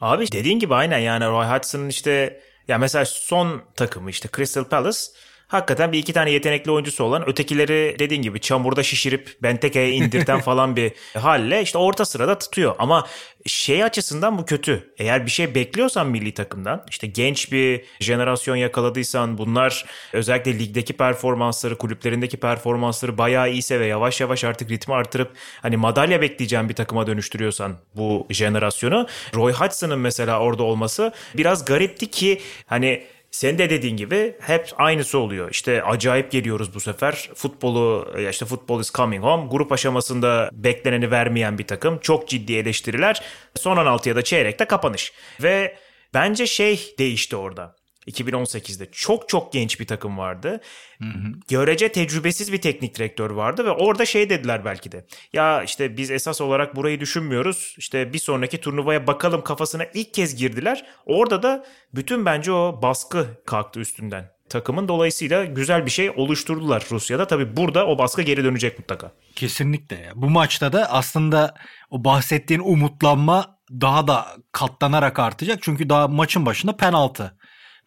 Abi 0.00 0.32
dediğin 0.32 0.58
gibi 0.58 0.74
aynen 0.74 0.98
yani 0.98 1.24
Roy 1.24 1.46
Hodgson'ın 1.46 1.88
işte 1.88 2.40
ya 2.68 2.78
mesela 2.78 3.04
son 3.04 3.62
takımı 3.74 4.10
işte 4.10 4.28
Crystal 4.36 4.64
Palace 4.64 4.98
hakikaten 5.48 5.92
bir 5.92 5.98
iki 5.98 6.12
tane 6.12 6.30
yetenekli 6.30 6.70
oyuncusu 6.70 7.04
olan 7.04 7.28
ötekileri 7.28 7.96
dediğin 7.98 8.22
gibi 8.22 8.40
çamurda 8.40 8.82
şişirip 8.82 9.36
Benteke'ye 9.42 9.90
indirten 9.90 10.40
falan 10.46 10.76
bir 10.76 10.92
halle 11.14 11.62
işte 11.62 11.78
orta 11.78 12.04
sırada 12.04 12.38
tutuyor. 12.38 12.74
Ama 12.78 13.06
şey 13.46 13.84
açısından 13.84 14.38
bu 14.38 14.44
kötü. 14.44 14.94
Eğer 14.98 15.26
bir 15.26 15.30
şey 15.30 15.54
bekliyorsan 15.54 16.06
milli 16.06 16.34
takımdan 16.34 16.84
işte 16.90 17.06
genç 17.06 17.52
bir 17.52 17.84
jenerasyon 18.00 18.56
yakaladıysan 18.56 19.38
bunlar 19.38 19.84
özellikle 20.12 20.58
ligdeki 20.58 20.92
performansları 20.92 21.78
kulüplerindeki 21.78 22.36
performansları 22.36 23.18
bayağı 23.18 23.50
iyiyse 23.50 23.80
ve 23.80 23.86
yavaş 23.86 24.20
yavaş 24.20 24.44
artık 24.44 24.70
ritmi 24.70 24.94
artırıp 24.94 25.32
hani 25.62 25.76
madalya 25.76 26.20
bekleyeceğin 26.20 26.68
bir 26.68 26.74
takıma 26.74 27.06
dönüştürüyorsan 27.06 27.76
bu 27.94 28.26
jenerasyonu 28.30 29.06
Roy 29.34 29.52
Hodgson'ın 29.52 29.98
mesela 29.98 30.40
orada 30.40 30.62
olması 30.62 31.12
biraz 31.36 31.64
garipti 31.64 32.10
ki 32.10 32.40
hani 32.66 33.06
sen 33.36 33.58
de 33.58 33.70
dediğin 33.70 33.96
gibi 33.96 34.36
hep 34.40 34.68
aynısı 34.76 35.18
oluyor. 35.18 35.50
İşte 35.50 35.82
acayip 35.82 36.30
geliyoruz 36.30 36.74
bu 36.74 36.80
sefer. 36.80 37.30
Futbolu 37.34 38.14
işte 38.30 38.46
futbol 38.46 38.80
is 38.80 38.92
coming 38.92 39.24
home. 39.24 39.46
Grup 39.50 39.72
aşamasında 39.72 40.50
bekleneni 40.52 41.10
vermeyen 41.10 41.58
bir 41.58 41.66
takım. 41.66 41.98
Çok 41.98 42.28
ciddi 42.28 42.54
eleştiriler. 42.54 43.22
Son 43.54 43.76
16'ya 43.76 44.16
da 44.16 44.22
çeyrekte 44.22 44.64
kapanış. 44.64 45.12
Ve 45.42 45.76
bence 46.14 46.46
şey 46.46 46.94
değişti 46.98 47.36
orada. 47.36 47.76
2018'de 48.06 48.88
çok 48.92 49.28
çok 49.28 49.52
genç 49.52 49.80
bir 49.80 49.86
takım 49.86 50.18
vardı. 50.18 50.60
Hı 50.98 51.04
hı. 51.04 51.32
Görece 51.48 51.92
tecrübesiz 51.92 52.52
bir 52.52 52.60
teknik 52.60 52.94
direktör 52.94 53.30
vardı 53.30 53.64
ve 53.64 53.70
orada 53.70 54.06
şey 54.06 54.30
dediler 54.30 54.64
belki 54.64 54.92
de. 54.92 55.06
Ya 55.32 55.62
işte 55.62 55.96
biz 55.96 56.10
esas 56.10 56.40
olarak 56.40 56.76
burayı 56.76 57.00
düşünmüyoruz. 57.00 57.74
İşte 57.78 58.12
bir 58.12 58.18
sonraki 58.18 58.60
turnuvaya 58.60 59.06
bakalım 59.06 59.44
kafasına 59.44 59.84
ilk 59.94 60.14
kez 60.14 60.36
girdiler. 60.36 60.86
Orada 61.06 61.42
da 61.42 61.64
bütün 61.94 62.26
bence 62.26 62.52
o 62.52 62.82
baskı 62.82 63.26
kalktı 63.46 63.80
üstünden 63.80 64.36
takımın. 64.48 64.88
Dolayısıyla 64.88 65.44
güzel 65.44 65.86
bir 65.86 65.90
şey 65.90 66.10
oluşturdular 66.10 66.86
Rusya'da. 66.90 67.26
Tabii 67.26 67.56
burada 67.56 67.86
o 67.86 67.98
baskı 67.98 68.22
geri 68.22 68.44
dönecek 68.44 68.78
mutlaka. 68.78 69.12
Kesinlikle. 69.36 70.12
Bu 70.14 70.30
maçta 70.30 70.72
da 70.72 70.92
aslında 70.92 71.54
o 71.90 72.04
bahsettiğin 72.04 72.60
umutlanma 72.60 73.58
daha 73.70 74.08
da 74.08 74.26
katlanarak 74.52 75.18
artacak. 75.18 75.58
Çünkü 75.62 75.88
daha 75.88 76.08
maçın 76.08 76.46
başında 76.46 76.76
penaltı 76.76 77.36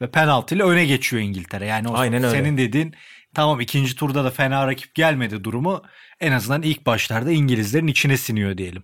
ve 0.02 0.12
penaltı 0.12 0.56
ile 0.56 0.64
öne 0.64 0.86
geçiyor 0.86 1.22
İngiltere. 1.22 1.66
Yani 1.66 1.88
o 1.88 1.98
Aynen 1.98 2.24
öyle. 2.24 2.38
senin 2.38 2.58
dediğin 2.58 2.96
tamam 3.34 3.60
ikinci 3.60 3.96
turda 3.96 4.24
da 4.24 4.32
fena 4.32 4.68
rakip 4.68 4.96
gelmedi 4.96 5.44
durumu 5.44 5.84
en 6.20 6.32
azından 6.32 6.62
ilk 6.62 6.86
başlarda 6.86 7.32
İngilizlerin 7.32 7.88
içine 7.88 8.18
siniyor 8.18 8.58
diyelim. 8.58 8.84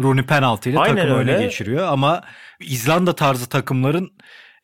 Rooney 0.00 0.24
penaltı 0.26 0.70
ile 0.70 0.76
takımı 0.76 1.00
öyle. 1.00 1.34
öne 1.34 1.44
geçiriyor 1.44 1.88
ama 1.88 2.22
İzlanda 2.60 3.14
tarzı 3.14 3.48
takımların 3.48 4.10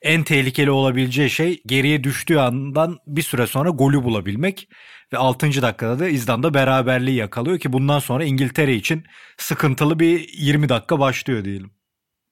en 0.02 0.22
tehlikeli 0.22 0.70
olabileceği 0.70 1.30
şey 1.30 1.62
geriye 1.66 2.04
düştüğü 2.04 2.38
andan 2.38 2.98
bir 3.06 3.22
süre 3.22 3.46
sonra 3.46 3.70
golü 3.70 4.04
bulabilmek 4.04 4.68
ve 5.12 5.18
6. 5.18 5.62
dakikada 5.62 5.98
da 5.98 6.08
İzlanda 6.08 6.54
beraberliği 6.54 7.16
yakalıyor 7.16 7.58
ki 7.58 7.72
bundan 7.72 7.98
sonra 7.98 8.24
İngiltere 8.24 8.74
için 8.74 9.04
sıkıntılı 9.38 9.98
bir 9.98 10.28
20 10.32 10.68
dakika 10.68 10.98
başlıyor 10.98 11.44
diyelim. 11.44 11.77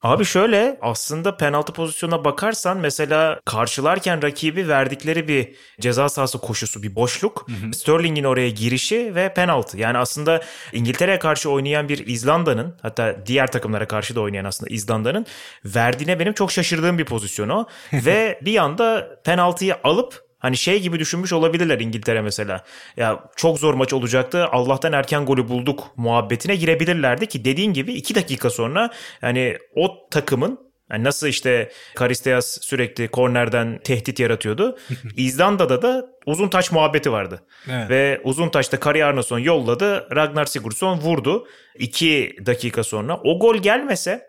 Abi 0.06 0.24
şöyle 0.24 0.78
aslında 0.82 1.36
penaltı 1.36 1.72
pozisyonuna 1.72 2.24
bakarsan 2.24 2.78
mesela 2.78 3.40
karşılarken 3.44 4.22
rakibi 4.22 4.68
verdikleri 4.68 5.28
bir 5.28 5.54
ceza 5.80 6.08
sahası 6.08 6.38
koşusu 6.38 6.82
bir 6.82 6.94
boşluk. 6.94 7.46
Hı 7.48 7.66
hı. 7.66 7.72
Sterling'in 7.72 8.24
oraya 8.24 8.50
girişi 8.50 9.14
ve 9.14 9.34
penaltı. 9.34 9.78
Yani 9.78 9.98
aslında 9.98 10.42
İngiltere'ye 10.72 11.18
karşı 11.18 11.50
oynayan 11.50 11.88
bir 11.88 12.06
İzlanda'nın 12.06 12.74
hatta 12.82 13.16
diğer 13.26 13.52
takımlara 13.52 13.88
karşı 13.88 14.14
da 14.16 14.20
oynayan 14.20 14.44
aslında 14.44 14.74
İzlanda'nın 14.74 15.26
verdiğine 15.64 16.20
benim 16.20 16.32
çok 16.32 16.52
şaşırdığım 16.52 16.98
bir 16.98 17.04
pozisyon 17.04 17.48
o. 17.48 17.66
ve 17.92 18.40
bir 18.42 18.56
anda 18.56 19.18
penaltıyı 19.24 19.76
alıp 19.84 20.25
Hani 20.38 20.56
şey 20.56 20.82
gibi 20.82 20.98
düşünmüş 20.98 21.32
olabilirler 21.32 21.80
İngiltere 21.80 22.22
mesela. 22.22 22.64
Ya 22.96 23.24
çok 23.36 23.58
zor 23.58 23.74
maç 23.74 23.92
olacaktı. 23.92 24.46
Allah'tan 24.46 24.92
erken 24.92 25.26
golü 25.26 25.48
bulduk 25.48 25.84
muhabbetine 25.96 26.56
girebilirlerdi 26.56 27.26
ki 27.26 27.44
dediğin 27.44 27.72
gibi 27.72 27.92
iki 27.92 28.14
dakika 28.14 28.50
sonra 28.50 28.90
yani 29.22 29.58
o 29.74 30.08
takımın 30.10 30.66
yani 30.90 31.04
nasıl 31.04 31.26
işte 31.26 31.70
Karisteas 31.94 32.58
sürekli 32.60 33.08
kornerden 33.08 33.80
tehdit 33.84 34.20
yaratıyordu. 34.20 34.78
İzlanda'da 35.16 35.82
da 35.82 36.06
uzun 36.26 36.48
taç 36.48 36.72
muhabbeti 36.72 37.12
vardı. 37.12 37.42
Evet. 37.70 37.90
Ve 37.90 38.20
uzun 38.24 38.48
taçta 38.48 38.80
Kari 38.80 39.04
Arnason 39.04 39.38
yolladı. 39.38 40.08
Ragnar 40.16 40.44
Sigurdsson 40.44 40.98
vurdu. 40.98 41.46
İki 41.78 42.36
dakika 42.46 42.84
sonra. 42.84 43.20
O 43.24 43.38
gol 43.38 43.56
gelmese 43.56 44.26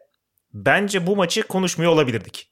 bence 0.53 1.07
bu 1.07 1.15
maçı 1.15 1.43
konuşmuyor 1.43 1.91
olabilirdik. 1.91 2.49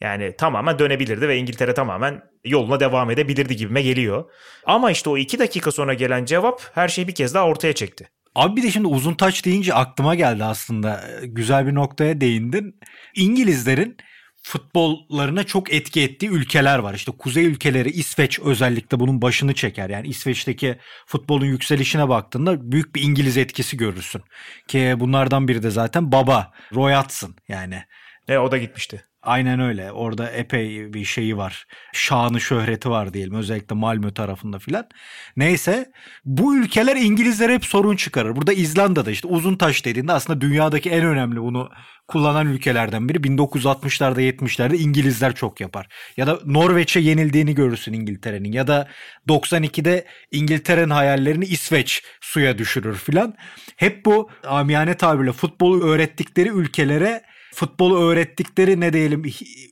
Yani 0.00 0.36
tamamen 0.38 0.78
dönebilirdi 0.78 1.28
ve 1.28 1.36
İngiltere 1.36 1.74
tamamen 1.74 2.22
yoluna 2.44 2.80
devam 2.80 3.10
edebilirdi 3.10 3.56
gibime 3.56 3.82
geliyor. 3.82 4.30
Ama 4.66 4.90
işte 4.90 5.10
o 5.10 5.18
iki 5.18 5.38
dakika 5.38 5.72
sonra 5.72 5.94
gelen 5.94 6.24
cevap 6.24 6.70
her 6.74 6.88
şeyi 6.88 7.08
bir 7.08 7.14
kez 7.14 7.34
daha 7.34 7.46
ortaya 7.46 7.72
çekti. 7.72 8.08
Abi 8.34 8.56
bir 8.56 8.62
de 8.62 8.70
şimdi 8.70 8.86
uzun 8.86 9.14
taç 9.14 9.44
deyince 9.44 9.74
aklıma 9.74 10.14
geldi 10.14 10.44
aslında. 10.44 11.04
Güzel 11.22 11.66
bir 11.66 11.74
noktaya 11.74 12.20
değindin. 12.20 12.80
İngilizlerin 13.16 13.96
futbollarına 14.42 15.44
çok 15.44 15.72
etki 15.72 16.02
ettiği 16.02 16.30
ülkeler 16.30 16.78
var. 16.78 16.94
İşte 16.94 17.12
kuzey 17.12 17.46
ülkeleri 17.46 17.90
İsveç 17.90 18.38
özellikle 18.38 19.00
bunun 19.00 19.22
başını 19.22 19.54
çeker. 19.54 19.90
Yani 19.90 20.08
İsveç'teki 20.08 20.78
futbolun 21.06 21.46
yükselişine 21.46 22.08
baktığında 22.08 22.72
büyük 22.72 22.94
bir 22.94 23.02
İngiliz 23.02 23.36
etkisi 23.36 23.76
görürsün. 23.76 24.22
Ki 24.68 24.94
bunlardan 24.96 25.48
biri 25.48 25.62
de 25.62 25.70
zaten 25.70 26.12
baba 26.12 26.52
Roy 26.74 26.94
Hodgson 26.94 27.34
yani. 27.48 27.84
E 28.28 28.38
o 28.38 28.50
da 28.50 28.58
gitmişti. 28.58 29.09
Aynen 29.22 29.60
öyle. 29.60 29.92
Orada 29.92 30.30
epey 30.30 30.94
bir 30.94 31.04
şeyi 31.04 31.36
var. 31.36 31.66
Şanı 31.92 32.40
şöhreti 32.40 32.90
var 32.90 33.14
diyelim. 33.14 33.34
Özellikle 33.34 33.76
Malmö 33.76 34.14
tarafında 34.14 34.58
filan. 34.58 34.88
Neyse 35.36 35.92
bu 36.24 36.56
ülkeler 36.56 36.96
İngilizler 36.96 37.50
hep 37.50 37.64
sorun 37.64 37.96
çıkarır. 37.96 38.36
Burada 38.36 38.52
İzlanda'da 38.52 39.10
işte 39.10 39.28
uzun 39.28 39.56
taş 39.56 39.84
dediğinde 39.84 40.12
aslında 40.12 40.40
dünyadaki 40.40 40.90
en 40.90 41.04
önemli 41.04 41.40
bunu 41.40 41.70
kullanan 42.08 42.46
ülkelerden 42.46 43.08
biri. 43.08 43.18
1960'larda 43.18 44.20
70'lerde 44.20 44.76
İngilizler 44.76 45.34
çok 45.34 45.60
yapar. 45.60 45.88
Ya 46.16 46.26
da 46.26 46.38
Norveç'e 46.44 47.00
yenildiğini 47.00 47.54
görürsün 47.54 47.92
İngiltere'nin. 47.92 48.52
Ya 48.52 48.66
da 48.66 48.88
92'de 49.28 50.04
İngiltere'nin 50.30 50.90
hayallerini 50.90 51.44
İsveç 51.44 52.02
suya 52.20 52.58
düşürür 52.58 52.96
filan. 52.96 53.34
Hep 53.76 54.04
bu 54.04 54.30
amiyane 54.46 54.94
tabirle 54.94 55.32
futbolu 55.32 55.84
öğrettikleri 55.84 56.48
ülkelere 56.48 57.22
futbolu 57.54 58.00
öğrettikleri 58.02 58.80
ne 58.80 58.92
diyelim 58.92 59.24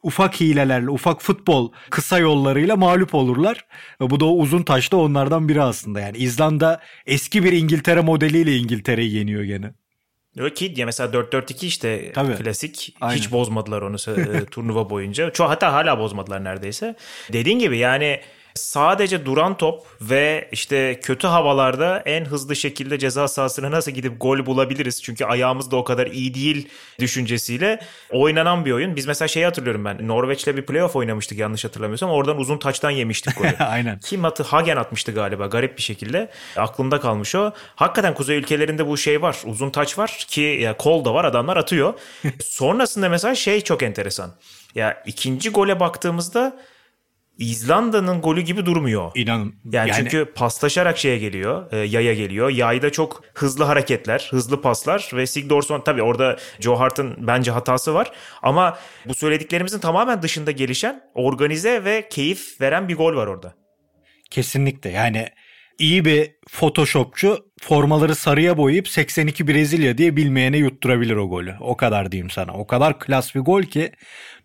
ufak 0.02 0.40
hilelerle, 0.40 0.90
ufak 0.90 1.22
futbol 1.22 1.72
kısa 1.90 2.18
yollarıyla 2.18 2.76
mağlup 2.76 3.14
olurlar. 3.14 3.64
Ve 4.00 4.10
bu 4.10 4.20
da 4.20 4.24
o 4.24 4.32
uzun 4.32 4.62
taşta 4.62 4.96
onlardan 4.96 5.48
biri 5.48 5.62
aslında. 5.62 6.00
Yani 6.00 6.16
İzlanda 6.16 6.80
eski 7.06 7.44
bir 7.44 7.52
İngiltere 7.52 8.00
modeliyle 8.00 8.56
İngiltere'yi 8.56 9.14
yeniyor 9.14 9.42
gene. 9.42 9.72
Yok 10.36 10.56
ki 10.56 10.74
ya 10.76 10.86
mesela 10.86 11.10
4-4-2 11.12 11.66
işte 11.66 12.12
Tabii. 12.12 12.34
klasik. 12.34 12.94
Aynen. 13.00 13.18
Hiç 13.18 13.32
bozmadılar 13.32 13.82
onu 13.82 13.96
e, 13.96 14.44
turnuva 14.44 14.90
boyunca. 14.90 15.30
Çoğu 15.30 15.48
hatta 15.48 15.72
hala 15.72 15.98
bozmadılar 15.98 16.44
neredeyse. 16.44 16.96
Dediğin 17.32 17.58
gibi 17.58 17.78
yani 17.78 18.20
sadece 18.54 19.26
duran 19.26 19.56
top 19.56 19.86
ve 20.00 20.48
işte 20.52 21.00
kötü 21.02 21.26
havalarda 21.26 22.02
en 22.06 22.24
hızlı 22.24 22.56
şekilde 22.56 22.98
ceza 22.98 23.28
sahasına 23.28 23.70
nasıl 23.70 23.90
gidip 23.90 24.20
gol 24.20 24.46
bulabiliriz? 24.46 25.02
Çünkü 25.02 25.24
ayağımız 25.24 25.70
da 25.70 25.76
o 25.76 25.84
kadar 25.84 26.06
iyi 26.06 26.34
değil 26.34 26.68
düşüncesiyle 26.98 27.80
oynanan 28.10 28.64
bir 28.64 28.72
oyun. 28.72 28.96
Biz 28.96 29.06
mesela 29.06 29.28
şeyi 29.28 29.44
hatırlıyorum 29.44 29.84
ben. 29.84 30.08
Norveç'le 30.08 30.46
bir 30.46 30.66
playoff 30.66 30.96
oynamıştık 30.96 31.38
yanlış 31.38 31.64
hatırlamıyorsam. 31.64 32.10
Oradan 32.10 32.38
uzun 32.38 32.58
taçtan 32.58 32.90
yemiştik 32.90 33.36
golü. 33.36 33.56
Aynen. 33.58 33.98
Kim 33.98 34.24
atı? 34.24 34.42
Hagen 34.42 34.76
atmıştı 34.76 35.12
galiba 35.12 35.46
garip 35.46 35.76
bir 35.76 35.82
şekilde. 35.82 36.30
Aklımda 36.56 37.00
kalmış 37.00 37.34
o. 37.34 37.52
Hakikaten 37.76 38.14
kuzey 38.14 38.38
ülkelerinde 38.38 38.86
bu 38.86 38.96
şey 38.96 39.22
var. 39.22 39.36
Uzun 39.44 39.70
taç 39.70 39.98
var 39.98 40.24
ki 40.28 40.40
ya 40.40 40.76
kol 40.76 41.04
da 41.04 41.14
var 41.14 41.24
adamlar 41.24 41.56
atıyor. 41.56 41.94
Sonrasında 42.44 43.08
mesela 43.08 43.34
şey 43.34 43.60
çok 43.60 43.82
enteresan. 43.82 44.30
Ya 44.74 45.02
ikinci 45.06 45.50
gole 45.50 45.80
baktığımızda 45.80 46.56
İzlanda'nın 47.38 48.20
golü 48.20 48.40
gibi 48.40 48.66
durmuyor. 48.66 49.10
İnanın. 49.14 49.54
Yani, 49.64 49.90
yani 49.90 49.92
çünkü 49.94 50.32
paslaşarak 50.34 50.98
şeye 50.98 51.18
geliyor, 51.18 51.72
e, 51.72 51.76
yaya 51.76 52.14
geliyor. 52.14 52.50
Yayda 52.50 52.92
çok 52.92 53.22
hızlı 53.34 53.64
hareketler, 53.64 54.28
hızlı 54.30 54.62
paslar 54.62 55.10
ve 55.14 55.26
Sigdorsson 55.26 55.80
tabii 55.80 56.02
orada 56.02 56.36
Joe 56.60 56.78
Hart'ın 56.78 57.26
bence 57.26 57.50
hatası 57.50 57.94
var. 57.94 58.12
Ama 58.42 58.78
bu 59.06 59.14
söylediklerimizin 59.14 59.78
tamamen 59.78 60.22
dışında 60.22 60.50
gelişen, 60.50 61.02
organize 61.14 61.84
ve 61.84 62.08
keyif 62.08 62.60
veren 62.60 62.88
bir 62.88 62.96
gol 62.96 63.16
var 63.16 63.26
orada. 63.26 63.54
Kesinlikle 64.30 64.90
yani 64.90 65.28
iyi 65.78 66.04
bir 66.04 66.30
photoshopçu 66.50 67.48
formaları 67.60 68.14
sarıya 68.14 68.56
boyayıp 68.56 68.88
82 68.88 69.48
Brezilya 69.48 69.98
diye 69.98 70.16
bilmeyene 70.16 70.56
yutturabilir 70.56 71.16
o 71.16 71.28
golü. 71.28 71.54
O 71.60 71.76
kadar 71.76 72.12
diyeyim 72.12 72.30
sana. 72.30 72.52
O 72.52 72.66
kadar 72.66 72.98
klas 72.98 73.34
bir 73.34 73.40
gol 73.40 73.62
ki 73.62 73.92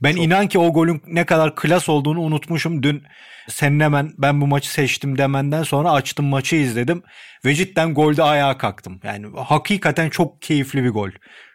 ben 0.04 0.12
Çok... 0.12 0.24
inan 0.24 0.48
ki 0.48 0.60
o 0.60 0.74
golün 0.74 1.02
ne 1.08 1.25
kadar 1.25 1.56
klas 1.56 1.90
olduğunu 1.90 2.22
unutmuşum. 2.22 2.84
Dün 2.84 3.04
senin 3.50 3.80
hemen 3.80 4.12
ben 4.18 4.42
bu 4.42 4.48
maçı 4.48 4.72
seçtim 4.72 5.18
demenden 5.18 5.63
sonra 5.63 5.92
açtım 5.92 6.25
maçı 6.25 6.56
izledim 6.56 7.04
ve 7.46 7.56
cidden 7.56 7.94
golde 7.94 8.24
ayağa 8.24 8.58
kalktım. 8.58 9.00
Yani 9.04 9.28
hakikaten 9.38 10.10
çok 10.10 10.42
keyifli 10.42 10.84
bir 10.84 10.90
gol. 10.90 11.10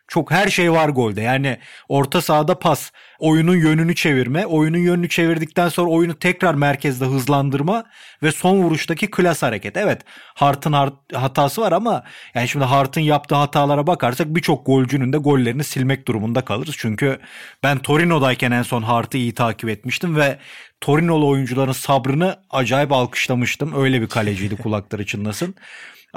Çok 0.09 0.31
her 0.31 0.49
şey 0.49 0.73
var 0.73 0.89
golde. 0.89 1.21
Yani 1.21 1.59
orta 1.89 2.23
sahada 2.23 2.59
pas, 2.59 2.91
oyunun 3.19 3.57
yönünü 3.57 3.95
çevirme, 3.95 4.47
oyunun 4.47 4.79
yönünü 4.79 5.09
çevirdikten 5.09 5.69
sonra 5.69 5.91
oyunu 5.91 6.19
tekrar 6.19 6.55
merkezde 6.55 7.05
hızlandırma 7.05 7.85
ve 8.23 8.33
son 8.33 8.57
vuruştaki 8.57 9.11
klas 9.11 9.43
hareket. 9.43 9.77
Evet 9.77 10.03
Hart'ın 10.35 10.73
hatası 11.15 11.61
var 11.61 11.73
ama 11.73 12.05
yani 12.35 12.49
şimdi 12.49 12.65
Hart'ın 12.65 13.01
yaptığı 13.01 13.35
hatalara 13.35 13.87
bakarsak 13.87 14.27
birçok 14.27 14.67
golcünün 14.67 15.13
de 15.13 15.17
gollerini 15.17 15.65
silmek 15.65 16.09
durumunda 16.09 16.45
kalırız. 16.45 16.75
Çünkü 16.79 17.19
ben 17.63 17.79
Torino'dayken 17.79 18.51
en 18.51 18.63
son 18.63 18.83
Hart'ı 18.83 19.19
iyi 19.19 19.35
takip 19.35 19.69
etmiştim 19.71 20.17
ve 20.17 20.39
Torinolu 20.81 21.29
oyuncuların 21.29 21.73
sabrını 21.73 22.37
acayip 22.51 22.93
alkışlamıştım. 22.93 23.83
Öyle 23.83 24.03
bir 24.03 24.07
kaleciydi 24.07 24.57
kulakları 24.63 25.07
çınlasın. 25.07 25.55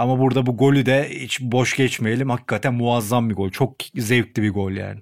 Ama 0.02 0.20
burada 0.20 0.46
bu 0.46 0.58
golü 0.58 0.86
de 0.86 1.10
hiç 1.10 1.42
boş 1.42 1.76
geçmeyelim. 1.76 2.30
Hakikaten 2.30 2.74
muazzam 2.74 3.30
bir 3.30 3.36
gol. 3.36 3.50
Çok 3.50 3.76
zevkli 3.96 4.44
bir 4.44 4.54
gol 4.54 4.72
yani. 4.72 5.02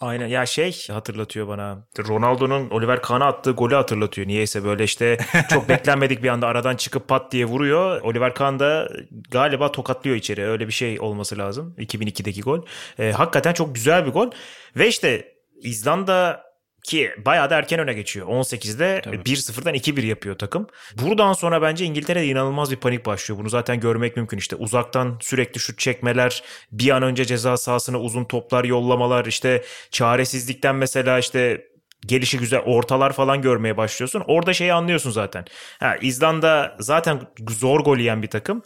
Aynen 0.00 0.26
ya 0.26 0.46
şey 0.46 0.86
hatırlatıyor 0.90 1.48
bana. 1.48 1.86
Ronaldo'nun 2.08 2.70
Oliver 2.70 3.02
Kahn'a 3.02 3.26
attığı 3.26 3.50
golü 3.50 3.74
hatırlatıyor. 3.74 4.26
Niyeyse 4.26 4.64
böyle 4.64 4.84
işte 4.84 5.18
çok 5.50 5.68
beklenmedik 5.68 6.22
bir 6.22 6.28
anda 6.28 6.46
aradan 6.46 6.76
çıkıp 6.76 7.08
pat 7.08 7.32
diye 7.32 7.44
vuruyor. 7.44 8.00
Oliver 8.00 8.34
Kahn 8.34 8.58
da 8.58 8.88
galiba 9.30 9.72
tokatlıyor 9.72 10.16
içeri. 10.16 10.44
Öyle 10.44 10.66
bir 10.66 10.72
şey 10.72 11.00
olması 11.00 11.38
lazım. 11.38 11.74
2002'deki 11.78 12.42
gol. 12.42 12.62
E, 12.98 13.12
hakikaten 13.12 13.52
çok 13.52 13.74
güzel 13.74 14.06
bir 14.06 14.10
gol. 14.10 14.30
Ve 14.76 14.88
işte 14.88 15.32
İzlanda 15.62 16.45
ki 16.86 17.10
bayağı 17.24 17.50
da 17.50 17.56
erken 17.56 17.80
öne 17.80 17.92
geçiyor. 17.92 18.26
18'de 18.26 19.00
Tabii. 19.04 19.16
1-0'dan 19.16 19.74
2-1 19.74 20.06
yapıyor 20.06 20.38
takım. 20.38 20.66
Buradan 21.02 21.32
sonra 21.32 21.62
bence 21.62 21.84
İngiltere'de 21.84 22.26
inanılmaz 22.26 22.70
bir 22.70 22.76
panik 22.76 23.06
başlıyor. 23.06 23.40
Bunu 23.40 23.48
zaten 23.48 23.80
görmek 23.80 24.16
mümkün 24.16 24.38
işte. 24.38 24.56
Uzaktan 24.56 25.18
sürekli 25.20 25.60
şut 25.60 25.78
çekmeler, 25.78 26.42
bir 26.72 26.90
an 26.90 27.02
önce 27.02 27.24
ceza 27.24 27.56
sahasına 27.56 28.00
uzun 28.00 28.24
toplar 28.24 28.64
yollamalar, 28.64 29.26
işte 29.26 29.64
çaresizlikten 29.90 30.76
mesela 30.76 31.18
işte 31.18 31.64
gelişi 32.06 32.38
güzel 32.38 32.60
ortalar 32.60 33.12
falan 33.12 33.42
görmeye 33.42 33.76
başlıyorsun. 33.76 34.22
Orada 34.26 34.52
şeyi 34.52 34.72
anlıyorsun 34.72 35.10
zaten. 35.10 35.44
Ha, 35.80 35.96
İzlanda 36.00 36.76
zaten 36.80 37.20
zor 37.50 37.80
gol 37.80 37.98
yiyen 37.98 38.22
bir 38.22 38.30
takım. 38.30 38.62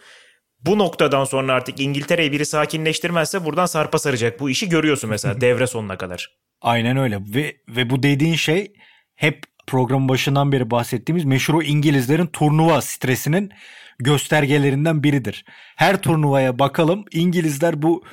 Bu 0.60 0.78
noktadan 0.78 1.24
sonra 1.24 1.52
artık 1.52 1.80
İngiltere'yi 1.80 2.32
biri 2.32 2.46
sakinleştirmezse 2.46 3.44
buradan 3.44 3.66
sarpa 3.66 3.98
saracak. 3.98 4.40
Bu 4.40 4.50
işi 4.50 4.68
görüyorsun 4.68 5.10
mesela 5.10 5.40
devre 5.40 5.66
sonuna 5.66 5.98
kadar. 5.98 6.40
Aynen 6.60 6.96
öyle 6.96 7.20
ve 7.34 7.56
ve 7.68 7.90
bu 7.90 8.02
dediğin 8.02 8.34
şey 8.34 8.72
hep 9.16 9.42
programın 9.66 10.08
başından 10.08 10.52
beri 10.52 10.70
bahsettiğimiz 10.70 11.24
meşhur 11.24 11.62
İngilizlerin 11.64 12.26
turnuva 12.26 12.80
stresinin 12.80 13.50
göstergelerinden 13.98 15.02
biridir. 15.02 15.44
Her 15.76 16.02
turnuvaya 16.02 16.58
bakalım 16.58 17.04
İngilizler 17.12 17.82
bu 17.82 18.04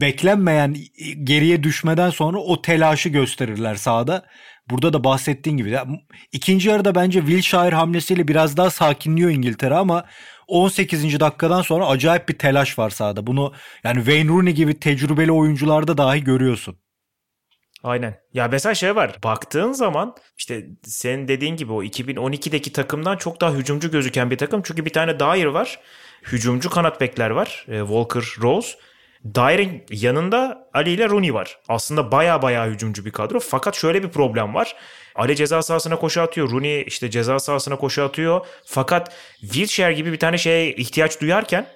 beklenmeyen 0.00 0.76
geriye 1.24 1.62
düşmeden 1.62 2.10
sonra 2.10 2.38
o 2.38 2.62
telaşı 2.62 3.08
gösterirler 3.08 3.74
sahada. 3.74 4.24
Burada 4.70 4.92
da 4.92 5.04
bahsettiğin 5.04 5.56
gibi. 5.56 5.78
ikinci 6.32 6.68
yarıda 6.68 6.94
bence 6.94 7.20
Wilshere 7.20 7.74
hamlesiyle 7.74 8.28
biraz 8.28 8.56
daha 8.56 8.70
sakinliyor 8.70 9.30
İngiltere 9.30 9.74
ama 9.74 10.04
18. 10.48 11.20
dakikadan 11.20 11.62
sonra 11.62 11.86
acayip 11.86 12.28
bir 12.28 12.38
telaş 12.38 12.78
var 12.78 12.90
sahada. 12.90 13.26
Bunu 13.26 13.52
yani 13.84 13.96
Wayne 13.96 14.28
Rooney 14.28 14.52
gibi 14.52 14.80
tecrübeli 14.80 15.32
oyuncularda 15.32 15.98
dahi 15.98 16.24
görüyorsun. 16.24 16.76
Aynen. 17.82 18.18
Ya 18.34 18.48
mesela 18.48 18.74
şey 18.74 18.96
var. 18.96 19.18
Baktığın 19.24 19.72
zaman 19.72 20.16
işte 20.38 20.66
senin 20.82 21.28
dediğin 21.28 21.56
gibi 21.56 21.72
o 21.72 21.82
2012'deki 21.82 22.72
takımdan 22.72 23.16
çok 23.16 23.40
daha 23.40 23.52
hücumcu 23.52 23.90
gözüken 23.90 24.30
bir 24.30 24.38
takım. 24.38 24.62
Çünkü 24.62 24.84
bir 24.84 24.92
tane 24.92 25.20
Dyer 25.20 25.46
var. 25.46 25.80
Hücumcu 26.22 26.70
kanat 26.70 27.00
bekler 27.00 27.30
var. 27.30 27.66
E, 27.68 27.78
Walker 27.78 28.24
Rose. 28.42 28.78
Dyer'in 29.24 29.84
yanında 29.90 30.68
Ali 30.74 30.90
ile 30.90 31.08
Rooney 31.08 31.34
var. 31.34 31.58
Aslında 31.68 32.12
baya 32.12 32.42
baya 32.42 32.66
hücumcu 32.66 33.04
bir 33.04 33.10
kadro. 33.10 33.40
Fakat 33.40 33.74
şöyle 33.74 34.02
bir 34.02 34.08
problem 34.08 34.54
var. 34.54 34.76
Ali 35.14 35.36
ceza 35.36 35.62
sahasına 35.62 35.96
koşu 35.96 36.20
atıyor. 36.20 36.50
Rooney 36.50 36.84
işte 36.86 37.10
ceza 37.10 37.38
sahasına 37.38 37.76
koşu 37.76 38.02
atıyor. 38.02 38.46
Fakat 38.66 39.14
Wilshere 39.40 39.92
gibi 39.92 40.12
bir 40.12 40.18
tane 40.18 40.38
şeye 40.38 40.72
ihtiyaç 40.72 41.20
duyarken 41.20 41.66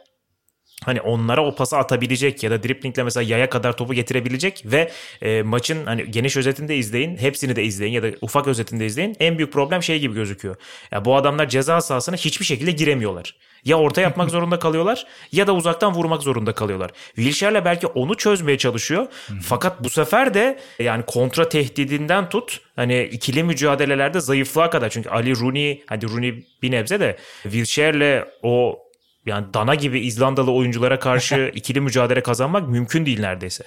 hani 0.87 1.01
onlara 1.01 1.45
o 1.45 1.55
pası 1.55 1.77
atabilecek 1.77 2.43
ya 2.43 2.51
da 2.51 2.63
driplingle 2.63 3.03
mesela 3.03 3.25
yaya 3.25 3.51
kadar 3.51 3.77
topu 3.77 3.95
getirebilecek 3.95 4.63
ve 4.65 4.91
e, 5.23 5.43
maçın 5.43 5.87
hani 5.87 6.11
geniş 6.11 6.37
özetinde 6.37 6.77
izleyin, 6.77 7.17
hepsini 7.17 7.57
de 7.57 7.65
izleyin 7.65 7.93
ya 7.93 8.03
da 8.03 8.07
ufak 8.21 8.47
özetinde 8.47 8.87
izleyin. 8.87 9.17
En 9.21 9.39
büyük 9.39 9.53
problem 9.53 9.83
şey 9.83 10.01
gibi 10.01 10.15
gözüküyor. 10.15 10.57
Ya 10.91 11.05
bu 11.05 11.17
adamlar 11.17 11.49
ceza 11.49 11.81
sahasına 11.81 12.17
hiçbir 12.17 12.45
şekilde 12.45 12.71
giremiyorlar. 12.71 13.35
Ya 13.65 13.79
orta 13.79 14.01
yapmak 14.01 14.31
zorunda 14.37 14.59
kalıyorlar 14.59 15.07
ya 15.33 15.47
da 15.47 15.55
uzaktan 15.55 15.95
vurmak 15.95 16.23
zorunda 16.23 16.53
kalıyorlar. 16.53 16.91
Wilshere'le 17.15 17.65
belki 17.65 17.87
onu 17.87 18.15
çözmeye 18.15 18.59
çalışıyor. 18.59 19.07
Fakat 19.43 19.85
bu 19.85 19.91
sefer 19.91 20.35
de 20.35 20.59
yani 20.79 21.05
kontra 21.07 21.49
tehdidinden 21.49 22.29
tut 22.29 22.61
hani 22.77 23.03
ikili 23.03 23.45
mücadelelerde 23.45 24.21
zayıflığa 24.21 24.71
kadar. 24.71 24.91
Çünkü 24.91 25.09
Ali 25.09 25.41
Rooney, 25.41 25.85
hadi 25.87 26.09
Rooney 26.09 26.47
bir 26.63 26.71
nebze 26.71 27.01
de 27.01 27.17
Wilshere'le 27.43 28.25
o 28.43 28.86
yani 29.27 29.55
dana 29.55 29.75
gibi 29.75 30.01
İzlandalı 30.01 30.53
oyunculara 30.53 30.99
karşı 30.99 31.53
ikili 31.55 31.81
mücadele 31.81 32.23
kazanmak 32.23 32.69
mümkün 32.69 33.07
değil 33.07 33.21
neredeyse. 33.21 33.65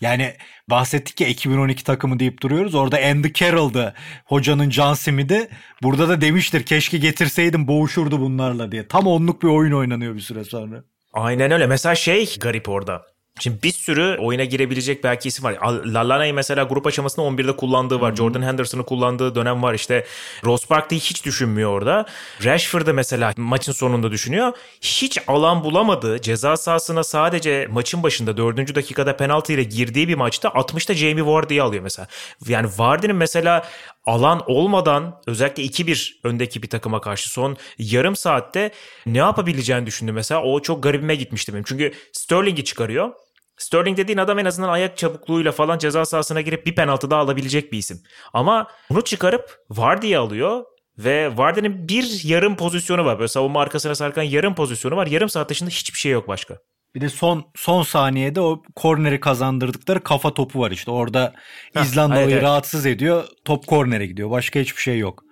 Yani 0.00 0.34
bahsettik 0.70 1.20
ya 1.20 1.28
2012 1.28 1.84
takımı 1.84 2.18
deyip 2.18 2.42
duruyoruz. 2.42 2.74
Orada 2.74 2.98
Andy 2.98 3.32
Carroll'dı 3.32 3.94
hocanın 4.24 4.70
John 4.70 4.94
Smith'i. 4.94 5.48
Burada 5.82 6.08
da 6.08 6.20
demiştir 6.20 6.62
keşke 6.62 6.98
getirseydim 6.98 7.68
boğuşurdu 7.68 8.20
bunlarla 8.20 8.72
diye. 8.72 8.88
Tam 8.88 9.06
onluk 9.06 9.42
bir 9.42 9.48
oyun 9.48 9.72
oynanıyor 9.72 10.14
bir 10.14 10.20
süre 10.20 10.44
sonra. 10.44 10.84
Aynen 11.12 11.50
öyle. 11.50 11.66
Mesela 11.66 11.94
şey 11.94 12.36
garip 12.40 12.68
orada. 12.68 13.02
Şimdi 13.40 13.62
bir 13.62 13.72
sürü 13.72 14.16
oyuna 14.20 14.44
girebilecek 14.44 15.04
belki 15.04 15.28
isim 15.28 15.44
var. 15.44 15.56
Lallana'yı 15.86 16.34
mesela 16.34 16.64
grup 16.64 16.86
aşamasında 16.86 17.26
11'de 17.26 17.56
kullandığı 17.56 18.00
var. 18.00 18.16
Jordan 18.16 18.42
Henderson'ı 18.42 18.84
kullandığı 18.84 19.34
dönem 19.34 19.62
var. 19.62 19.74
İşte 19.74 20.06
Ross 20.44 20.70
Barkley 20.70 21.00
hiç 21.00 21.24
düşünmüyor 21.24 21.70
orada. 21.70 22.06
Rashford'ı 22.44 22.94
mesela 22.94 23.32
maçın 23.36 23.72
sonunda 23.72 24.10
düşünüyor. 24.10 24.52
Hiç 24.80 25.18
alan 25.26 25.64
bulamadığı 25.64 26.20
ceza 26.22 26.56
sahasına 26.56 27.04
sadece 27.04 27.66
maçın 27.70 28.02
başında 28.02 28.36
4. 28.36 28.74
dakikada 28.74 29.16
penaltı 29.16 29.52
ile 29.52 29.62
girdiği 29.62 30.08
bir 30.08 30.14
maçta 30.14 30.48
60'ta 30.48 30.94
Jamie 30.94 31.26
Vardy'yi 31.26 31.62
alıyor 31.62 31.82
mesela. 31.82 32.08
Yani 32.48 32.68
Vardy'nin 32.78 33.16
mesela 33.16 33.64
alan 34.06 34.42
olmadan 34.46 35.20
özellikle 35.26 35.62
2-1 35.62 36.14
öndeki 36.24 36.62
bir 36.62 36.68
takıma 36.68 37.00
karşı 37.00 37.30
son 37.30 37.56
yarım 37.78 38.16
saatte 38.16 38.70
ne 39.06 39.18
yapabileceğini 39.18 39.86
düşündü 39.86 40.12
mesela. 40.12 40.42
O 40.42 40.62
çok 40.62 40.82
garibime 40.82 41.14
gitmişti 41.14 41.52
benim. 41.52 41.64
Çünkü 41.64 41.92
Sterling'i 42.12 42.64
çıkarıyor. 42.64 43.12
Sterling 43.60 43.96
dediğin 43.96 44.18
adam 44.18 44.38
en 44.38 44.44
azından 44.44 44.68
ayak 44.68 44.96
çabukluğuyla 44.96 45.52
falan 45.52 45.78
ceza 45.78 46.04
sahasına 46.04 46.40
girip 46.40 46.66
bir 46.66 46.74
penaltı 46.74 47.10
daha 47.10 47.20
alabilecek 47.20 47.72
bir 47.72 47.78
isim. 47.78 48.02
Ama 48.32 48.68
bunu 48.90 49.04
çıkarıp 49.04 49.58
Vardy'yi 49.70 50.18
alıyor 50.18 50.64
ve 50.98 51.36
Vardy'nin 51.36 51.88
bir 51.88 52.24
yarım 52.24 52.56
pozisyonu 52.56 53.04
var. 53.04 53.18
Böyle 53.18 53.28
savunma 53.28 53.60
arkasına 53.60 53.94
sarkan 53.94 54.22
yarım 54.22 54.54
pozisyonu 54.54 54.96
var. 54.96 55.06
Yarım 55.06 55.28
saat 55.28 55.50
dışında 55.50 55.70
hiçbir 55.70 55.98
şey 55.98 56.12
yok 56.12 56.28
başka. 56.28 56.58
Bir 56.94 57.00
de 57.00 57.08
son 57.08 57.44
son 57.54 57.82
saniyede 57.82 58.40
o 58.40 58.62
korneri 58.76 59.20
kazandırdıkları 59.20 60.02
kafa 60.02 60.34
topu 60.34 60.60
var 60.60 60.70
işte. 60.70 60.90
Orada 60.90 61.34
İzlandalı'yı 61.82 62.24
evet, 62.24 62.32
evet. 62.32 62.42
rahatsız 62.42 62.86
ediyor. 62.86 63.24
Top 63.44 63.66
kornere 63.66 64.06
gidiyor. 64.06 64.30
Başka 64.30 64.60
hiçbir 64.60 64.82
şey 64.82 64.98
yok. 64.98 65.24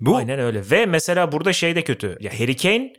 Bu... 0.00 0.16
Aynen 0.16 0.38
öyle. 0.38 0.62
Ve 0.70 0.86
mesela 0.86 1.32
burada 1.32 1.52
şey 1.52 1.76
de 1.76 1.84
kötü. 1.84 2.16
Ya 2.20 2.40
Harry 2.40 2.56
Kane 2.56 2.92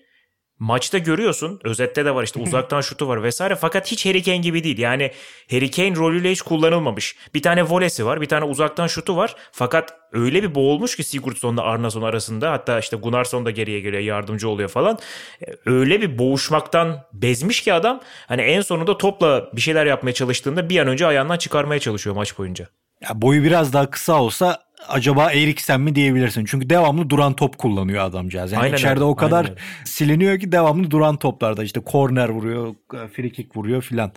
maçta 0.63 0.97
görüyorsun. 0.97 1.59
Özette 1.63 2.05
de 2.05 2.15
var 2.15 2.23
işte 2.23 2.39
uzaktan 2.43 2.81
şutu 2.81 3.07
var 3.07 3.23
vesaire. 3.23 3.55
Fakat 3.55 3.91
hiç 3.91 4.05
Harry 4.05 4.23
Kane 4.23 4.37
gibi 4.37 4.63
değil. 4.63 4.77
Yani 4.77 5.11
Harry 5.51 5.71
Kane 5.71 5.95
rolüyle 5.95 6.31
hiç 6.31 6.41
kullanılmamış. 6.41 7.15
Bir 7.33 7.41
tane 7.41 7.63
volesi 7.63 8.05
var. 8.05 8.21
Bir 8.21 8.25
tane 8.25 8.45
uzaktan 8.45 8.87
şutu 8.87 9.17
var. 9.17 9.35
Fakat 9.51 9.93
öyle 10.13 10.43
bir 10.43 10.55
boğulmuş 10.55 10.95
ki 10.95 11.03
Sigurdsson'la 11.03 11.61
Arnason 11.61 12.01
arasında. 12.01 12.51
Hatta 12.51 12.79
işte 12.79 12.97
Gunnarsson 12.97 13.45
da 13.45 13.51
geriye 13.51 13.79
geliyor 13.79 14.03
yardımcı 14.03 14.49
oluyor 14.49 14.69
falan. 14.69 14.99
E, 15.47 15.55
öyle 15.65 16.01
bir 16.01 16.17
boğuşmaktan 16.17 17.03
bezmiş 17.13 17.61
ki 17.61 17.73
adam. 17.73 18.01
Hani 18.27 18.41
en 18.41 18.61
sonunda 18.61 18.97
topla 18.97 19.49
bir 19.53 19.61
şeyler 19.61 19.85
yapmaya 19.85 20.13
çalıştığında 20.13 20.69
bir 20.69 20.79
an 20.79 20.87
önce 20.87 21.05
ayağından 21.07 21.37
çıkarmaya 21.37 21.79
çalışıyor 21.79 22.15
maç 22.15 22.37
boyunca. 22.37 22.67
Ya 23.01 23.21
boyu 23.21 23.43
biraz 23.43 23.73
daha 23.73 23.89
kısa 23.89 24.21
olsa 24.21 24.63
acaba 24.87 25.31
Eriksen 25.31 25.81
mi 25.81 25.95
diyebilirsin. 25.95 26.45
Çünkü 26.45 26.69
devamlı 26.69 27.09
duran 27.09 27.33
top 27.33 27.57
kullanıyor 27.57 28.03
adamcağız. 28.03 28.51
Yani 28.51 28.63
aynen 28.63 28.77
içeride 28.77 28.93
öyle, 28.93 29.03
o 29.03 29.15
kadar 29.15 29.45
aynen. 29.45 29.57
siliniyor 29.85 30.39
ki 30.39 30.51
devamlı 30.51 30.91
duran 30.91 31.17
toplarda 31.17 31.63
işte 31.63 31.79
korner 31.79 32.29
vuruyor, 32.29 32.75
free 33.13 33.29
kick 33.29 33.57
vuruyor 33.57 33.81
filan. 33.81 34.11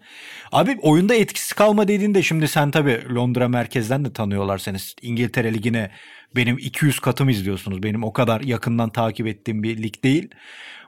Abi 0.52 0.78
oyunda 0.82 1.14
etkisi 1.14 1.54
kalma 1.54 1.88
dediğinde 1.88 2.22
şimdi 2.22 2.48
sen 2.48 2.70
tabii 2.70 3.14
Londra 3.14 3.48
merkezden 3.48 4.04
de 4.04 4.12
tanıyorlar 4.12 4.58
seni. 4.58 4.76
İngiltere 5.02 5.54
Ligi'ne 5.54 5.90
benim 6.36 6.58
200 6.58 7.00
katım 7.00 7.28
izliyorsunuz. 7.28 7.82
Benim 7.82 8.04
o 8.04 8.12
kadar 8.12 8.40
yakından 8.40 8.90
takip 8.90 9.26
ettiğim 9.26 9.62
bir 9.62 9.82
lig 9.82 10.04
değil. 10.04 10.28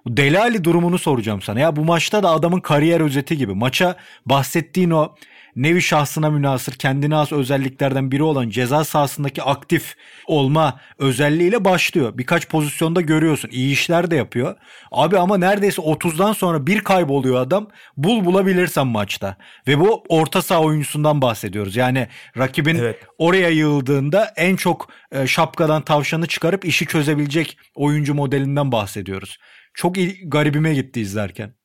Deli 0.07 0.39
Ali 0.39 0.65
durumunu 0.65 0.99
soracağım 0.99 1.43
sana. 1.43 1.61
Ya 1.61 1.77
bu 1.77 1.85
maçta 1.85 2.23
da 2.23 2.31
adamın 2.31 2.61
kariyer 2.61 3.01
özeti 3.01 3.37
gibi. 3.37 3.55
Maça 3.55 3.97
bahsettiğin 4.27 4.91
o 4.91 5.15
nevi 5.59 5.83
şahsına 5.83 6.31
münasır 6.31 6.73
kendine 6.73 7.15
has 7.15 7.33
özelliklerden 7.33 8.13
biri 8.13 8.23
olan 8.23 8.49
ceza 8.51 8.85
sahasındaki 8.85 9.43
aktif 9.43 9.97
olma 10.27 10.81
özelliğiyle 10.99 11.65
başlıyor. 11.65 12.19
Birkaç 12.19 12.49
pozisyonda 12.49 13.01
görüyorsun. 13.01 13.51
İyi 13.51 13.73
işler 13.73 14.11
de 14.11 14.17
yapıyor. 14.17 14.57
Abi 14.93 15.19
ama 15.19 15.39
neredeyse 15.39 15.83
30'dan 15.83 16.33
sonra 16.33 16.67
bir 16.67 16.81
kayboluyor 16.81 17.41
adam. 17.41 17.69
Bul 17.97 18.25
bulabilirsen 18.25 18.87
maçta. 18.87 19.37
Ve 19.67 19.81
bu 19.81 20.05
orta 20.09 20.43
saha 20.43 20.61
oyuncusundan 20.61 21.23
bahsediyoruz. 21.23 21.77
Yani 21.77 22.09
rakibin 22.39 22.77
evet. 22.77 22.97
oraya 23.19 23.49
yığıldığında 23.49 24.33
en 24.37 24.57
çok 24.57 24.89
e, 25.13 25.27
şapkadan 25.27 25.83
tavşanı 25.83 26.27
çıkarıp 26.27 26.65
işi 26.65 26.87
çözebilecek 26.87 27.59
oyuncu 27.75 28.15
modelinden 28.15 28.73
bahsediyoruz. 28.73 29.39
Çok 29.75 29.97
garibime 30.27 30.75
gitti 30.75 31.01
izlerken. 31.01 31.58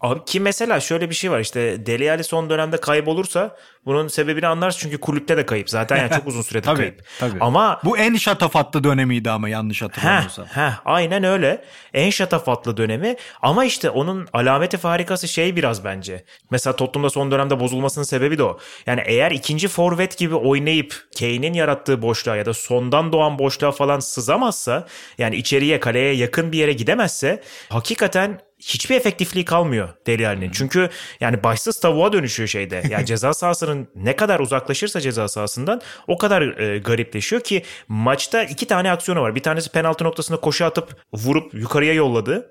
Abi 0.00 0.24
ki 0.24 0.40
mesela 0.40 0.80
şöyle 0.80 1.10
bir 1.10 1.14
şey 1.14 1.30
var 1.30 1.40
işte 1.40 1.86
Deli 1.86 2.10
Ali 2.10 2.24
son 2.24 2.50
dönemde 2.50 2.76
kaybolursa 2.76 3.56
bunun 3.86 4.08
sebebini 4.08 4.46
anlarsın 4.46 4.78
çünkü 4.80 5.00
kulüpte 5.00 5.36
de 5.36 5.46
kayıp. 5.46 5.70
Zaten 5.70 5.96
yani 5.96 6.10
çok 6.10 6.26
uzun 6.26 6.42
süredir 6.42 6.64
tabii, 6.66 6.76
kayıp. 6.76 7.04
Tabii. 7.18 7.38
Ama 7.40 7.80
bu 7.84 7.98
en 7.98 8.16
şatafatlı 8.16 8.84
dönemiydi 8.84 9.30
ama 9.30 9.48
yanlış 9.48 9.82
hatırlamıyorsam. 9.82 10.46
Heh, 10.46 10.62
heh, 10.62 10.72
aynen 10.84 11.24
öyle. 11.24 11.64
En 11.94 12.10
şatafatlı 12.10 12.76
dönemi 12.76 13.16
ama 13.42 13.64
işte 13.64 13.90
onun 13.90 14.28
alameti 14.32 14.76
farikası 14.76 15.28
şey 15.28 15.56
biraz 15.56 15.84
bence. 15.84 16.24
Mesela 16.50 16.76
Tottenham'da 16.76 17.10
son 17.10 17.30
dönemde 17.30 17.60
bozulmasının 17.60 18.04
sebebi 18.04 18.38
de 18.38 18.42
o. 18.42 18.58
Yani 18.86 19.02
eğer 19.06 19.30
ikinci 19.30 19.68
forvet 19.68 20.18
gibi 20.18 20.34
oynayıp 20.34 20.94
Kane'in 21.18 21.52
yarattığı 21.52 22.02
boşluğa 22.02 22.36
ya 22.36 22.46
da 22.46 22.54
sondan 22.54 23.12
doğan 23.12 23.38
boşluğa 23.38 23.72
falan 23.72 24.00
sızamazsa 24.00 24.86
yani 25.18 25.36
içeriye 25.36 25.80
kaleye 25.80 26.14
yakın 26.14 26.52
bir 26.52 26.58
yere 26.58 26.72
gidemezse 26.72 27.42
hakikaten 27.68 28.40
hiçbir 28.60 28.96
efektifliği 28.96 29.44
kalmıyor 29.44 29.88
Deli 30.06 30.28
Ali'nin. 30.28 30.50
Çünkü 30.50 30.90
yani 31.20 31.42
başsız 31.42 31.80
tavuğa 31.80 32.12
dönüşüyor 32.12 32.48
şeyde. 32.48 32.82
Yani 32.90 33.06
ceza 33.10 33.34
sahasının 33.34 33.88
ne 33.94 34.16
kadar 34.16 34.40
uzaklaşırsa 34.40 35.00
ceza 35.00 35.28
sahasından 35.28 35.80
o 36.06 36.18
kadar 36.18 36.42
e, 36.42 36.78
garipleşiyor 36.78 37.42
ki 37.42 37.62
maçta 37.88 38.42
iki 38.42 38.66
tane 38.66 38.90
aksiyonu 38.90 39.22
var. 39.22 39.34
Bir 39.34 39.42
tanesi 39.42 39.70
penaltı 39.70 40.04
noktasında 40.04 40.40
koşu 40.40 40.64
atıp 40.64 40.96
vurup 41.12 41.54
yukarıya 41.54 41.92
yolladı. 41.92 42.50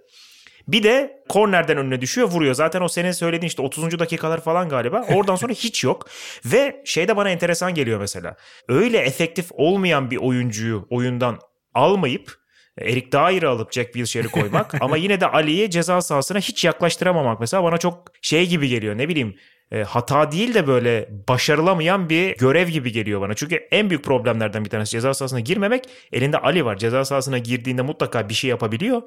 Bir 0.67 0.83
de 0.83 1.23
kornerden 1.29 1.77
önüne 1.77 2.01
düşüyor 2.01 2.27
vuruyor. 2.27 2.53
Zaten 2.53 2.81
o 2.81 2.87
senin 2.87 3.11
söylediğin 3.11 3.47
işte 3.47 3.61
30. 3.61 3.99
dakikalar 3.99 4.41
falan 4.41 4.69
galiba. 4.69 5.05
Oradan 5.13 5.35
sonra 5.35 5.53
hiç 5.55 5.83
yok. 5.83 6.07
Ve 6.45 6.81
şey 6.85 7.07
de 7.07 7.17
bana 7.17 7.29
enteresan 7.29 7.73
geliyor 7.73 7.99
mesela. 7.99 8.35
Öyle 8.67 8.97
efektif 8.97 9.45
olmayan 9.51 10.11
bir 10.11 10.17
oyuncuyu 10.17 10.87
oyundan 10.89 11.39
almayıp 11.73 12.38
Erik 12.79 13.11
Dair'i 13.11 13.47
alıp 13.47 13.73
Jack 13.73 13.93
Wilshere'i 13.93 14.27
koymak 14.27 14.81
ama 14.81 14.97
yine 14.97 15.21
de 15.21 15.27
Ali'yi 15.27 15.69
ceza 15.69 16.01
sahasına 16.01 16.39
hiç 16.39 16.65
yaklaştıramamak 16.65 17.39
mesela 17.39 17.63
bana 17.63 17.77
çok 17.77 18.11
şey 18.21 18.47
gibi 18.47 18.67
geliyor 18.67 18.97
ne 18.97 19.09
bileyim 19.09 19.35
e, 19.71 19.83
hata 19.83 20.31
değil 20.31 20.53
de 20.53 20.67
böyle 20.67 21.09
başarılamayan 21.27 22.09
bir 22.09 22.37
görev 22.37 22.67
gibi 22.67 22.91
geliyor 22.91 23.21
bana. 23.21 23.33
Çünkü 23.33 23.55
en 23.55 23.89
büyük 23.89 24.03
problemlerden 24.03 24.65
bir 24.65 24.69
tanesi 24.69 24.91
ceza 24.91 25.13
sahasına 25.13 25.39
girmemek. 25.39 25.89
Elinde 26.11 26.37
Ali 26.37 26.65
var. 26.65 26.77
Ceza 26.77 27.05
sahasına 27.05 27.37
girdiğinde 27.37 27.81
mutlaka 27.81 28.29
bir 28.29 28.33
şey 28.33 28.49
yapabiliyor. 28.49 29.01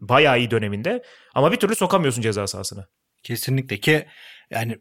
Bayağı 0.00 0.38
iyi 0.38 0.50
döneminde. 0.50 1.02
Ama 1.34 1.52
bir 1.52 1.56
türlü 1.56 1.74
sokamıyorsun 1.74 2.22
ceza 2.22 2.46
sahasına. 2.46 2.86
Kesinlikle 3.22 3.80
ki 3.80 4.06
yani 4.50 4.78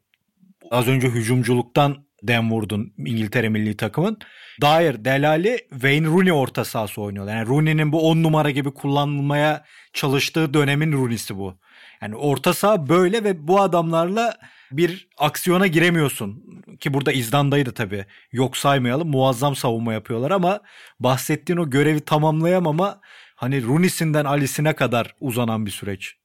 az 0.71 0.87
önce 0.87 1.07
hücumculuktan 1.07 2.06
dem 2.23 2.51
vurdun 2.51 2.93
İngiltere 2.97 3.49
milli 3.49 3.77
takımın. 3.77 4.17
Dair, 4.61 5.05
Delali, 5.05 5.57
Wayne 5.69 6.07
Rooney 6.07 6.31
orta 6.31 6.65
sahası 6.65 7.01
oynuyorlar. 7.01 7.35
Yani 7.35 7.47
Rooney'nin 7.47 7.91
bu 7.91 8.09
10 8.09 8.23
numara 8.23 8.49
gibi 8.49 8.73
kullanılmaya 8.73 9.65
çalıştığı 9.93 10.53
dönemin 10.53 10.91
Rooney'si 10.91 11.37
bu. 11.37 11.57
Yani 12.01 12.15
orta 12.15 12.53
saha 12.53 12.89
böyle 12.89 13.23
ve 13.23 13.47
bu 13.47 13.61
adamlarla 13.61 14.37
bir 14.71 15.07
aksiyona 15.17 15.67
giremiyorsun. 15.67 16.43
Ki 16.79 16.93
burada 16.93 17.11
İzlanda'yı 17.11 17.65
da 17.65 17.73
tabii 17.73 18.05
yok 18.31 18.57
saymayalım. 18.57 19.09
Muazzam 19.09 19.55
savunma 19.55 19.93
yapıyorlar 19.93 20.31
ama 20.31 20.59
bahsettiğin 20.99 21.59
o 21.59 21.69
görevi 21.69 21.99
tamamlayamama 22.01 23.01
hani 23.35 23.63
Rooney'sinden 23.63 24.25
Ali'sine 24.25 24.73
kadar 24.73 25.15
uzanan 25.19 25.65
bir 25.65 25.71
süreç. 25.71 26.15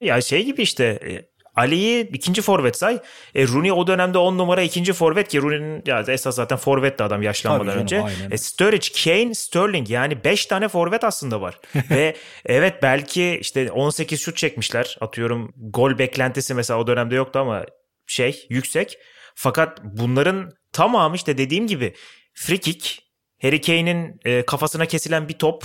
Ya 0.00 0.20
şey 0.20 0.44
gibi 0.44 0.62
işte 0.62 0.84
e, 0.84 1.35
Ali'yi 1.56 2.08
ikinci 2.12 2.42
forvet 2.42 2.76
say. 2.76 2.98
E, 3.34 3.48
Rooney 3.48 3.72
o 3.72 3.86
dönemde 3.86 4.18
10 4.18 4.38
numara 4.38 4.62
ikinci 4.62 4.92
forvet 4.92 5.28
ki 5.28 5.42
Rooney'nin 5.42 5.82
ya 5.86 6.04
esas 6.08 6.34
zaten 6.36 6.58
forvetti 6.58 7.02
adam 7.02 7.22
yaşlanmadan 7.22 7.86
canım, 7.86 8.06
önce. 8.06 8.26
E, 8.30 8.38
Sturridge, 8.38 8.88
Kane, 9.04 9.34
Sterling 9.34 9.90
yani 9.90 10.24
5 10.24 10.46
tane 10.46 10.68
forvet 10.68 11.04
aslında 11.04 11.40
var. 11.40 11.58
Ve 11.90 12.16
evet 12.46 12.82
belki 12.82 13.38
işte 13.40 13.72
18 13.72 14.20
şut 14.20 14.36
çekmişler. 14.36 14.98
Atıyorum 15.00 15.52
gol 15.56 15.98
beklentisi 15.98 16.54
mesela 16.54 16.80
o 16.80 16.86
dönemde 16.86 17.14
yoktu 17.14 17.38
ama 17.38 17.64
şey 18.06 18.46
yüksek. 18.50 18.98
Fakat 19.34 19.80
bunların 19.84 20.52
tamamı 20.72 21.16
işte 21.16 21.38
dediğim 21.38 21.66
gibi 21.66 21.94
free 22.34 22.58
kick, 22.58 23.02
Harry 23.42 23.60
Kane'in 23.60 24.20
e, 24.24 24.46
kafasına 24.46 24.86
kesilen 24.86 25.28
bir 25.28 25.38
top 25.38 25.64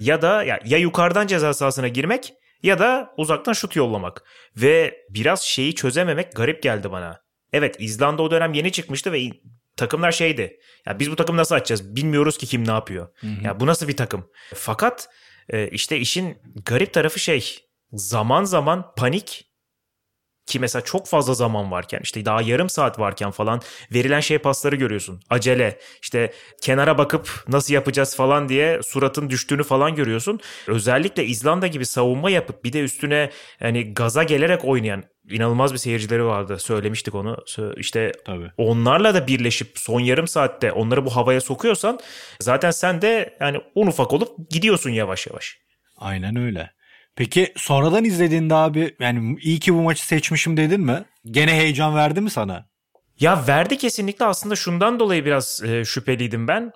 ya 0.00 0.22
da 0.22 0.44
ya, 0.44 0.60
ya 0.64 0.78
yukarıdan 0.78 1.26
ceza 1.26 1.54
sahasına 1.54 1.88
girmek 1.88 2.32
ya 2.62 2.78
da 2.78 3.14
uzaktan 3.16 3.52
şut 3.52 3.76
yollamak. 3.76 4.24
Ve 4.56 4.96
biraz 5.10 5.42
şeyi 5.42 5.74
çözememek 5.74 6.36
garip 6.36 6.62
geldi 6.62 6.90
bana. 6.90 7.22
Evet 7.52 7.76
İzlanda 7.78 8.22
o 8.22 8.30
dönem 8.30 8.52
yeni 8.52 8.72
çıkmıştı 8.72 9.12
ve 9.12 9.30
takımlar 9.76 10.12
şeydi. 10.12 10.60
Ya 10.86 10.98
biz 10.98 11.10
bu 11.10 11.16
takımı 11.16 11.38
nasıl 11.38 11.54
açacağız? 11.54 11.96
Bilmiyoruz 11.96 12.38
ki 12.38 12.46
kim 12.46 12.68
ne 12.68 12.72
yapıyor. 12.72 13.08
Hı 13.20 13.26
hı. 13.26 13.44
Ya 13.44 13.60
bu 13.60 13.66
nasıl 13.66 13.88
bir 13.88 13.96
takım? 13.96 14.30
Fakat 14.54 15.08
e, 15.48 15.68
işte 15.68 15.98
işin 15.98 16.38
garip 16.64 16.92
tarafı 16.92 17.18
şey. 17.18 17.58
Zaman 17.92 18.44
zaman 18.44 18.94
panik 18.94 19.51
ki 20.46 20.58
mesela 20.60 20.84
çok 20.84 21.06
fazla 21.06 21.34
zaman 21.34 21.70
varken 21.70 22.00
işte 22.02 22.24
daha 22.24 22.42
yarım 22.42 22.68
saat 22.68 22.98
varken 22.98 23.30
falan 23.30 23.60
verilen 23.94 24.20
şey 24.20 24.38
pasları 24.38 24.76
görüyorsun. 24.76 25.20
Acele 25.30 25.78
işte 26.02 26.32
kenara 26.62 26.98
bakıp 26.98 27.44
nasıl 27.48 27.74
yapacağız 27.74 28.16
falan 28.16 28.48
diye 28.48 28.80
suratın 28.82 29.30
düştüğünü 29.30 29.62
falan 29.62 29.94
görüyorsun. 29.94 30.40
Özellikle 30.66 31.24
İzlanda 31.24 31.66
gibi 31.66 31.86
savunma 31.86 32.30
yapıp 32.30 32.64
bir 32.64 32.72
de 32.72 32.80
üstüne 32.80 33.30
hani 33.58 33.94
gaza 33.94 34.22
gelerek 34.22 34.64
oynayan 34.64 35.04
inanılmaz 35.30 35.72
bir 35.72 35.78
seyircileri 35.78 36.24
vardı. 36.24 36.58
Söylemiştik 36.58 37.14
onu. 37.14 37.36
İşte 37.76 38.12
Tabii. 38.26 38.50
onlarla 38.56 39.14
da 39.14 39.26
birleşip 39.26 39.72
son 39.74 40.00
yarım 40.00 40.28
saatte 40.28 40.72
onları 40.72 41.04
bu 41.06 41.16
havaya 41.16 41.40
sokuyorsan 41.40 42.00
zaten 42.40 42.70
sen 42.70 43.02
de 43.02 43.36
yani 43.40 43.58
un 43.74 43.86
ufak 43.86 44.12
olup 44.12 44.50
gidiyorsun 44.50 44.90
yavaş 44.90 45.26
yavaş. 45.26 45.58
Aynen 45.96 46.36
öyle. 46.36 46.70
Peki 47.16 47.52
sonradan 47.56 48.04
izlediğinde 48.04 48.54
abi 48.54 48.96
yani 49.00 49.38
iyi 49.40 49.60
ki 49.60 49.74
bu 49.74 49.82
maçı 49.82 50.06
seçmişim 50.06 50.56
dedin 50.56 50.80
mi? 50.80 51.04
Gene 51.24 51.52
heyecan 51.52 51.96
verdi 51.96 52.20
mi 52.20 52.30
sana? 52.30 52.66
Ya 53.20 53.46
verdi 53.48 53.78
kesinlikle 53.78 54.24
aslında 54.24 54.56
şundan 54.56 55.00
dolayı 55.00 55.24
biraz 55.24 55.62
e, 55.64 55.84
şüpheliydim 55.84 56.48
ben. 56.48 56.72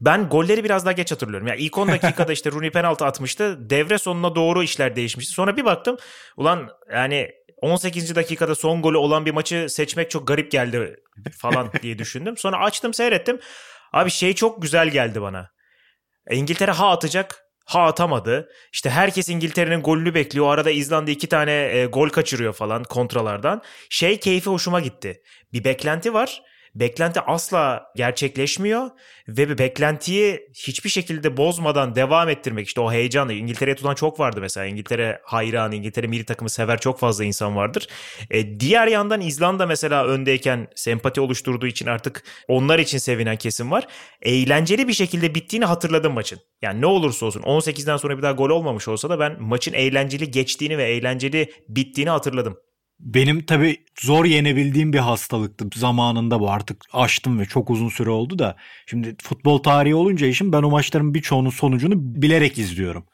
Ben 0.00 0.28
golleri 0.28 0.64
biraz 0.64 0.84
daha 0.84 0.92
geç 0.92 1.12
hatırlıyorum. 1.12 1.46
Yani 1.46 1.60
ilk 1.60 1.78
10 1.78 1.88
dakikada 1.88 2.32
işte 2.32 2.50
Rooney 2.52 2.70
penaltı 2.70 3.04
atmıştı. 3.04 3.70
Devre 3.70 3.98
sonuna 3.98 4.34
doğru 4.34 4.62
işler 4.62 4.96
değişmişti. 4.96 5.32
Sonra 5.32 5.56
bir 5.56 5.64
baktım 5.64 5.96
ulan 6.36 6.68
yani 6.92 7.30
18. 7.62 8.14
dakikada 8.14 8.54
son 8.54 8.82
golü 8.82 8.96
olan 8.96 9.26
bir 9.26 9.30
maçı 9.30 9.66
seçmek 9.68 10.10
çok 10.10 10.28
garip 10.28 10.50
geldi 10.50 10.96
falan 11.38 11.70
diye 11.82 11.98
düşündüm. 11.98 12.36
Sonra 12.36 12.58
açtım 12.58 12.94
seyrettim. 12.94 13.40
Abi 13.92 14.10
şey 14.10 14.34
çok 14.34 14.62
güzel 14.62 14.88
geldi 14.88 15.22
bana. 15.22 15.50
İngiltere 16.30 16.70
ha 16.70 16.90
atacak 16.90 17.47
ha 17.68 17.84
atamadı. 17.84 18.48
İşte 18.72 18.90
herkes 18.90 19.28
İngiltere'nin 19.28 19.82
golünü 19.82 20.14
bekliyor. 20.14 20.46
O 20.46 20.48
arada 20.48 20.70
İzlanda 20.70 21.10
iki 21.10 21.26
tane 21.26 21.52
e, 21.52 21.86
gol 21.86 22.08
kaçırıyor 22.08 22.52
falan 22.52 22.84
kontralardan. 22.84 23.62
Şey 23.90 24.20
keyfi 24.20 24.50
hoşuma 24.50 24.80
gitti. 24.80 25.22
Bir 25.52 25.64
beklenti 25.64 26.14
var 26.14 26.42
beklenti 26.80 27.20
asla 27.20 27.92
gerçekleşmiyor 27.96 28.90
ve 29.28 29.48
bir 29.48 29.58
beklentiyi 29.58 30.50
hiçbir 30.54 30.90
şekilde 30.90 31.36
bozmadan 31.36 31.94
devam 31.94 32.28
ettirmek 32.28 32.66
işte 32.66 32.80
o 32.80 32.92
heyecanı 32.92 33.32
İngiltere'ye 33.32 33.76
tutan 33.76 33.94
çok 33.94 34.20
vardı 34.20 34.40
mesela 34.40 34.66
İngiltere 34.66 35.20
hayranı 35.24 35.74
İngiltere 35.74 36.06
milli 36.06 36.24
takımı 36.24 36.50
sever 36.50 36.80
çok 36.80 36.98
fazla 36.98 37.24
insan 37.24 37.56
vardır. 37.56 37.86
E, 38.30 38.60
diğer 38.60 38.86
yandan 38.86 39.20
İzlanda 39.20 39.66
mesela 39.66 40.06
öndeyken 40.06 40.68
sempati 40.74 41.20
oluşturduğu 41.20 41.66
için 41.66 41.86
artık 41.86 42.24
onlar 42.48 42.78
için 42.78 42.98
sevinen 42.98 43.36
kesim 43.36 43.70
var. 43.70 43.86
Eğlenceli 44.22 44.88
bir 44.88 44.92
şekilde 44.92 45.34
bittiğini 45.34 45.64
hatırladım 45.64 46.12
maçın. 46.12 46.38
Yani 46.62 46.80
ne 46.80 46.86
olursa 46.86 47.26
olsun 47.26 47.42
18'den 47.42 47.96
sonra 47.96 48.18
bir 48.18 48.22
daha 48.22 48.32
gol 48.32 48.50
olmamış 48.50 48.88
olsa 48.88 49.10
da 49.10 49.18
ben 49.20 49.42
maçın 49.42 49.72
eğlenceli 49.72 50.30
geçtiğini 50.30 50.78
ve 50.78 50.84
eğlenceli 50.84 51.52
bittiğini 51.68 52.10
hatırladım. 52.10 52.58
Benim 53.00 53.46
tabii 53.46 53.76
zor 54.00 54.24
yenebildiğim 54.24 54.92
bir 54.92 54.98
hastalıktı 54.98 55.64
zamanında 55.74 56.40
bu 56.40 56.50
artık 56.50 56.84
açtım 56.92 57.40
ve 57.40 57.46
çok 57.46 57.70
uzun 57.70 57.88
süre 57.88 58.10
oldu 58.10 58.38
da. 58.38 58.56
Şimdi 58.86 59.16
futbol 59.22 59.58
tarihi 59.58 59.94
olunca 59.94 60.26
işim 60.26 60.52
ben 60.52 60.62
o 60.62 60.70
maçların 60.70 61.14
birçoğunun 61.14 61.50
sonucunu 61.50 61.94
bilerek 61.96 62.58
izliyorum. 62.58 63.04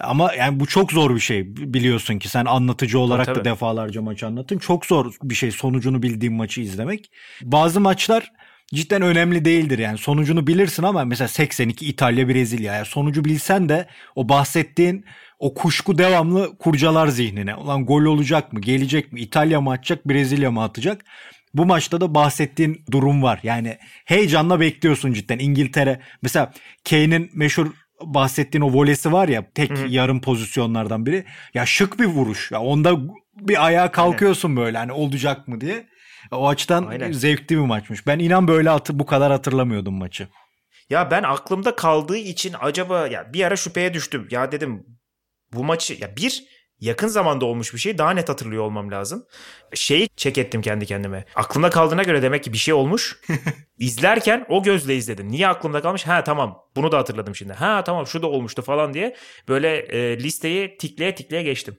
Ama 0.00 0.34
yani 0.34 0.60
bu 0.60 0.66
çok 0.66 0.92
zor 0.92 1.14
bir 1.14 1.20
şey 1.20 1.56
biliyorsun 1.56 2.18
ki 2.18 2.28
sen 2.28 2.44
anlatıcı 2.44 2.98
olarak 2.98 3.26
tabii, 3.26 3.34
tabii. 3.34 3.44
da 3.44 3.50
defalarca 3.50 4.02
maç 4.02 4.22
anlattın. 4.22 4.58
Çok 4.58 4.86
zor 4.86 5.12
bir 5.22 5.34
şey 5.34 5.50
sonucunu 5.50 6.02
bildiğim 6.02 6.34
maçı 6.34 6.60
izlemek. 6.60 7.10
Bazı 7.42 7.80
maçlar 7.80 8.32
cidden 8.74 9.02
önemli 9.02 9.44
değildir 9.44 9.78
yani. 9.78 9.98
Sonucunu 9.98 10.46
bilirsin 10.46 10.82
ama 10.82 11.04
mesela 11.04 11.28
82 11.28 11.86
İtalya 11.86 12.28
Brezilya 12.28 12.74
yani 12.74 12.86
sonucu 12.86 13.24
bilsen 13.24 13.68
de 13.68 13.86
o 14.14 14.28
bahsettiğin 14.28 15.04
o 15.38 15.54
kuşku 15.54 15.98
devamlı 15.98 16.58
kurcalar 16.58 17.08
zihnine. 17.08 17.54
Ulan 17.54 17.86
gol 17.86 18.02
olacak 18.04 18.52
mı? 18.52 18.60
Gelecek 18.60 19.12
mi? 19.12 19.20
İtalya 19.20 19.60
mı 19.60 19.72
atacak? 19.72 20.08
Brezilya 20.08 20.50
mı 20.50 20.62
atacak? 20.62 21.04
Bu 21.54 21.66
maçta 21.66 22.00
da 22.00 22.14
bahsettiğin 22.14 22.84
durum 22.90 23.22
var. 23.22 23.40
Yani 23.42 23.78
heyecanla 24.04 24.60
bekliyorsun 24.60 25.12
cidden. 25.12 25.38
İngiltere 25.38 26.00
mesela 26.22 26.52
Kane'in 26.88 27.30
meşhur 27.34 27.72
bahsettiğin 28.02 28.62
o 28.62 28.72
volesi 28.72 29.12
var 29.12 29.28
ya 29.28 29.50
tek 29.54 29.70
Hı-hı. 29.70 29.88
yarım 29.88 30.20
pozisyonlardan 30.20 31.06
biri. 31.06 31.24
Ya 31.54 31.66
şık 31.66 31.98
bir 31.98 32.04
vuruş. 32.04 32.52
Ya 32.52 32.60
onda 32.60 32.96
bir 33.40 33.66
ayağa 33.66 33.90
kalkıyorsun 33.92 34.56
böyle 34.56 34.78
hani 34.78 34.92
olacak 34.92 35.48
mı 35.48 35.60
diye. 35.60 35.86
O 36.30 36.48
açıdan 36.48 36.86
Aynen. 36.86 37.12
zevkli 37.12 37.56
bir 37.56 37.60
maçmış. 37.60 38.06
Ben 38.06 38.18
inan 38.18 38.48
böyle 38.48 38.68
hatır, 38.68 38.98
bu 38.98 39.06
kadar 39.06 39.32
hatırlamıyordum 39.32 39.94
maçı. 39.94 40.28
Ya 40.90 41.10
ben 41.10 41.22
aklımda 41.22 41.76
kaldığı 41.76 42.16
için 42.16 42.54
acaba 42.60 43.06
ya 43.06 43.32
bir 43.32 43.44
ara 43.44 43.56
şüpheye 43.56 43.94
düştüm. 43.94 44.28
Ya 44.30 44.52
dedim 44.52 44.86
bu 45.52 45.64
maçı 45.64 45.94
ya 46.00 46.16
bir 46.16 46.44
yakın 46.80 47.08
zamanda 47.08 47.44
olmuş 47.44 47.74
bir 47.74 47.78
şey 47.78 47.98
daha 47.98 48.10
net 48.10 48.28
hatırlıyor 48.28 48.64
olmam 48.64 48.90
lazım. 48.90 49.26
Şeyi 49.74 50.08
çek 50.16 50.38
ettim 50.38 50.62
kendi 50.62 50.86
kendime. 50.86 51.24
Aklımda 51.34 51.70
kaldığına 51.70 52.02
göre 52.02 52.22
demek 52.22 52.44
ki 52.44 52.52
bir 52.52 52.58
şey 52.58 52.74
olmuş. 52.74 53.20
İzlerken 53.78 54.46
o 54.48 54.62
gözle 54.62 54.96
izledim. 54.96 55.28
Niye 55.28 55.48
aklımda 55.48 55.82
kalmış? 55.82 56.06
Ha 56.06 56.24
tamam 56.24 56.58
bunu 56.76 56.92
da 56.92 56.98
hatırladım 56.98 57.34
şimdi. 57.34 57.52
Ha 57.52 57.84
tamam 57.84 58.06
şu 58.06 58.22
da 58.22 58.26
olmuştu 58.26 58.62
falan 58.62 58.94
diye 58.94 59.16
böyle 59.48 59.76
e, 59.76 60.18
listeyi 60.18 60.76
tikleye 60.76 61.14
tikleye 61.14 61.42
geçtim. 61.42 61.76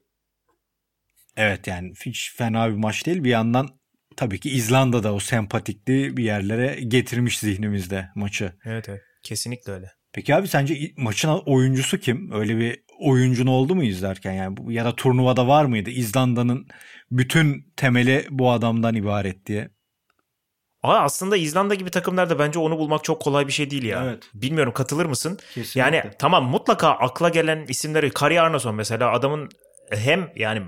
Evet 1.37 1.67
yani 1.67 1.93
hiç 2.05 2.33
fena 2.37 2.69
bir 2.69 2.75
maç 2.75 3.05
değil. 3.05 3.23
Bir 3.23 3.29
yandan 3.29 3.76
tabii 4.17 4.39
ki 4.39 4.49
İzlanda 4.49 5.03
da 5.03 5.13
o 5.13 5.19
sempatikli 5.19 6.17
bir 6.17 6.23
yerlere 6.23 6.79
getirmiş 6.87 7.39
zihnimizde 7.39 8.09
maçı. 8.15 8.53
Evet 8.65 8.89
evet 8.89 9.01
kesinlikle 9.23 9.71
öyle. 9.71 9.91
Peki 10.13 10.35
abi 10.35 10.47
sence 10.47 10.91
maçın 10.97 11.41
oyuncusu 11.45 11.97
kim? 11.97 12.31
Öyle 12.31 12.57
bir 12.57 12.83
oyuncun 12.99 13.47
oldu 13.47 13.75
mu 13.75 13.83
izlerken 13.83 14.33
yani 14.33 14.73
ya 14.73 14.85
da 14.85 14.95
turnuvada 14.95 15.47
var 15.47 15.65
mıydı 15.65 15.89
İzlanda'nın 15.89 16.67
bütün 17.11 17.73
temeli 17.75 18.25
bu 18.29 18.51
adamdan 18.51 18.95
ibaret 18.95 19.45
diye? 19.45 19.69
Aa, 20.83 20.99
aslında 20.99 21.37
İzlanda 21.37 21.75
gibi 21.75 21.89
takımlarda 21.89 22.39
bence 22.39 22.59
onu 22.59 22.77
bulmak 22.77 23.03
çok 23.03 23.21
kolay 23.21 23.47
bir 23.47 23.51
şey 23.51 23.71
değil 23.71 23.83
ya. 23.83 24.03
Evet. 24.03 24.23
Bilmiyorum 24.33 24.73
katılır 24.73 25.05
mısın? 25.05 25.39
Kesinlikle. 25.53 25.79
Yani 25.79 26.03
tamam 26.19 26.45
mutlaka 26.45 26.89
akla 26.89 27.29
gelen 27.29 27.65
isimleri 27.67 28.09
Kari 28.09 28.41
Arnason 28.41 28.75
mesela 28.75 29.11
adamın 29.11 29.49
hem 29.91 30.29
yani 30.35 30.61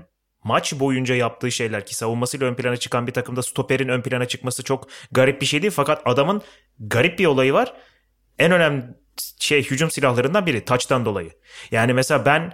maç 0.44 0.72
boyunca 0.80 1.14
yaptığı 1.14 1.50
şeyler 1.50 1.86
ki 1.86 1.94
savunmasıyla 1.94 2.46
ön 2.46 2.54
plana 2.54 2.76
çıkan 2.76 3.06
bir 3.06 3.12
takımda 3.12 3.42
stoperin 3.42 3.88
ön 3.88 4.02
plana 4.02 4.28
çıkması 4.28 4.64
çok 4.64 4.88
garip 5.12 5.40
bir 5.40 5.46
şey 5.46 5.62
değil. 5.62 5.72
Fakat 5.76 6.02
adamın 6.04 6.42
garip 6.78 7.18
bir 7.18 7.26
olayı 7.26 7.52
var. 7.52 7.72
En 8.38 8.52
önemli 8.52 8.84
şey 9.38 9.70
hücum 9.70 9.90
silahlarından 9.90 10.46
biri 10.46 10.64
taçtan 10.64 11.04
dolayı. 11.04 11.30
Yani 11.70 11.92
mesela 11.92 12.26
ben 12.26 12.52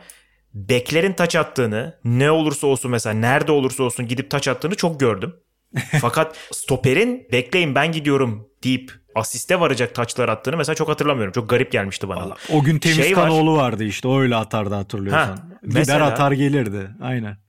beklerin 0.54 1.12
taç 1.12 1.36
attığını 1.36 1.98
ne 2.04 2.30
olursa 2.30 2.66
olsun 2.66 2.90
mesela 2.90 3.14
nerede 3.14 3.52
olursa 3.52 3.82
olsun 3.82 4.08
gidip 4.08 4.30
taç 4.30 4.48
attığını 4.48 4.74
çok 4.74 5.00
gördüm. 5.00 5.34
Fakat 6.00 6.36
stoperin 6.52 7.28
bekleyin 7.32 7.74
ben 7.74 7.92
gidiyorum 7.92 8.48
deyip 8.64 8.92
asiste 9.14 9.60
varacak 9.60 9.94
taçlar 9.94 10.28
attığını 10.28 10.56
mesela 10.56 10.76
çok 10.76 10.88
hatırlamıyorum. 10.88 11.32
Çok 11.32 11.50
garip 11.50 11.72
gelmişti 11.72 12.08
bana. 12.08 12.20
Vallahi, 12.20 12.38
o 12.52 12.62
gün 12.62 12.78
Temiz 12.78 12.96
şey 12.96 13.12
Kanoğlu 13.12 13.56
var. 13.56 13.62
vardı 13.62 13.84
işte 13.84 14.08
öyle 14.08 14.36
atardı 14.36 14.74
hatırlıyorsan. 14.74 15.36
Ha, 15.36 15.48
mesela, 15.62 16.06
atar 16.06 16.32
gelirdi 16.32 16.90
aynen. 17.02 17.45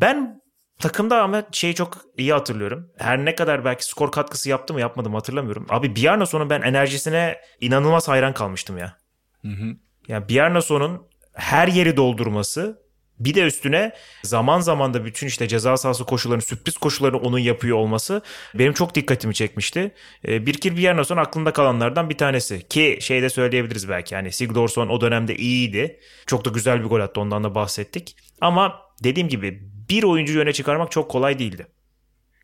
Ben 0.00 0.42
takımda 0.80 1.22
ama 1.22 1.44
şeyi 1.52 1.74
çok 1.74 2.04
iyi 2.18 2.32
hatırlıyorum. 2.32 2.90
Her 2.98 3.24
ne 3.24 3.34
kadar 3.34 3.64
belki 3.64 3.84
skor 3.84 4.12
katkısı 4.12 4.48
yaptı 4.48 4.74
mı 4.74 4.80
yapmadı 4.80 5.10
mı 5.10 5.16
hatırlamıyorum. 5.16 5.66
Abi 5.68 5.96
Bjarna 5.96 6.26
sonu 6.26 6.50
ben 6.50 6.62
enerjisine 6.62 7.36
inanılmaz 7.60 8.08
hayran 8.08 8.34
kalmıştım 8.34 8.78
ya. 8.78 8.96
Hı 9.42 9.48
hı. 9.48 9.76
Yani 10.08 10.28
Bjarna 10.28 10.62
sonun 10.62 11.02
her 11.34 11.68
yeri 11.68 11.96
doldurması 11.96 12.84
bir 13.18 13.34
de 13.34 13.42
üstüne 13.42 13.92
zaman 14.22 14.60
zaman 14.60 14.94
da 14.94 15.04
bütün 15.04 15.26
işte 15.26 15.48
ceza 15.48 15.76
sahası 15.76 16.04
koşularını, 16.04 16.42
sürpriz 16.42 16.76
koşularını 16.76 17.18
onun 17.18 17.38
yapıyor 17.38 17.76
olması 17.76 18.22
benim 18.54 18.72
çok 18.72 18.94
dikkatimi 18.94 19.34
çekmişti. 19.34 19.94
Ee, 20.28 20.46
Birkir 20.46 20.76
Bjarnason 20.76 21.16
aklımda 21.16 21.52
kalanlardan 21.52 22.10
bir 22.10 22.18
tanesi. 22.18 22.68
Ki 22.68 22.98
şey 23.00 23.22
de 23.22 23.30
söyleyebiliriz 23.30 23.88
belki 23.88 24.14
yani 24.14 24.32
Sigdorsson 24.32 24.88
o 24.88 25.00
dönemde 25.00 25.36
iyiydi. 25.36 26.00
Çok 26.26 26.44
da 26.44 26.50
güzel 26.50 26.80
bir 26.80 26.88
gol 26.88 27.00
attı 27.00 27.20
ondan 27.20 27.44
da 27.44 27.54
bahsettik. 27.54 28.16
Ama 28.40 28.80
dediğim 29.04 29.28
gibi 29.28 29.73
bir 29.90 30.02
oyuncu 30.02 30.40
öne 30.40 30.52
çıkarmak 30.52 30.92
çok 30.92 31.10
kolay 31.10 31.38
değildi. 31.38 31.66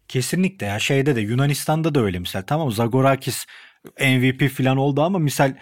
Kesinlikle 0.09 0.67
ya 0.67 0.79
şeyde 0.79 1.17
de 1.17 1.21
Yunanistan'da 1.21 1.95
da 1.95 2.01
öyle 2.01 2.19
misal. 2.19 2.43
Tamam 2.43 2.73
Zagorakis 2.73 3.47
MVP 4.01 4.49
falan 4.49 4.77
oldu 4.77 5.03
ama 5.03 5.19
misal 5.19 5.55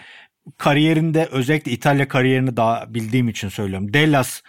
kariyerinde 0.56 1.28
özellikle 1.30 1.72
İtalya 1.72 2.08
kariyerini 2.08 2.56
daha 2.56 2.94
bildiğim 2.94 3.28
için 3.28 3.48
söylüyorum. 3.48 3.94
Dellas 3.94 4.42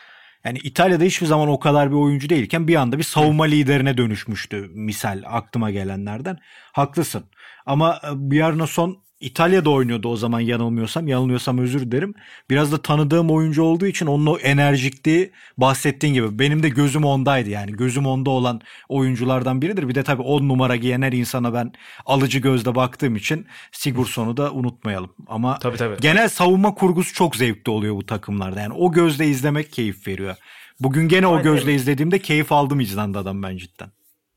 yani 0.44 0.58
İtalya'da 0.64 1.04
hiçbir 1.04 1.26
zaman 1.28 1.48
o 1.48 1.60
kadar 1.60 1.92
bir 1.92 1.96
oyuncu 1.96 2.30
değilken 2.30 2.68
bir 2.68 2.76
anda 2.76 2.98
bir 2.98 3.04
savunma 3.04 3.44
liderine 3.46 3.98
dönüşmüştü 3.98 4.70
misal 4.74 5.24
aklıma 5.26 5.72
gelenlerden. 5.72 6.38
Haklısın. 6.72 7.26
Ama 7.66 8.02
e, 8.34 8.68
son 8.68 9.04
İtalya'da 9.20 9.70
oynuyordu 9.70 10.10
o 10.10 10.16
zaman 10.16 10.40
yanılmıyorsam. 10.40 11.08
Yanılıyorsam 11.08 11.58
özür 11.58 11.92
dilerim. 11.92 12.14
Biraz 12.50 12.72
da 12.72 12.82
tanıdığım 12.82 13.32
oyuncu 13.32 13.64
olduğu 13.64 13.86
için 13.86 14.06
onun 14.06 14.26
o 14.26 14.38
enerjikliği 14.38 15.32
bahsettiğin 15.58 16.14
gibi. 16.14 16.40
Benim 16.40 16.64
de 16.64 16.70
gözüm 16.70 17.04
ondaydı 17.04 17.50
yani. 17.50 17.72
Gözüm 17.72 18.06
onda 18.06 18.30
olan 18.30 18.62
oyunculardan 18.90 19.62
biridir. 19.62 19.90
Bir 19.90 19.96
de 19.96 20.04
tabii 20.04 20.22
10 20.22 20.48
numara 20.48 20.76
giyen 20.76 21.02
her 21.02 21.12
insana 21.12 21.54
ben 21.54 21.74
alıcı 22.06 22.40
gözle 22.40 22.76
baktığım 22.76 23.16
için 23.16 23.48
Sigurdsson'u 23.72 24.38
da 24.38 24.52
unutmayalım. 24.54 25.14
Ama 25.28 25.60
tabii, 25.60 25.78
tabii. 25.78 25.98
genel 26.02 26.30
savunma 26.30 26.74
kurgusu 26.74 27.14
çok 27.14 27.36
zevkli 27.36 27.72
oluyor 27.72 27.96
bu 27.96 28.06
takımlarda. 28.06 28.60
Yani 28.60 28.74
o 28.74 28.92
gözle 28.92 29.28
izlemek 29.28 29.72
keyif 29.72 30.08
veriyor. 30.08 30.36
Bugün 30.80 31.08
gene 31.08 31.28
Aynen. 31.28 31.40
o 31.40 31.44
gözle 31.44 31.74
izlediğimde 31.74 32.20
keyif 32.20 32.52
aldım 32.52 32.80
İzlanda'dan 32.80 33.44
ben 33.44 33.58
cidden. 33.58 33.92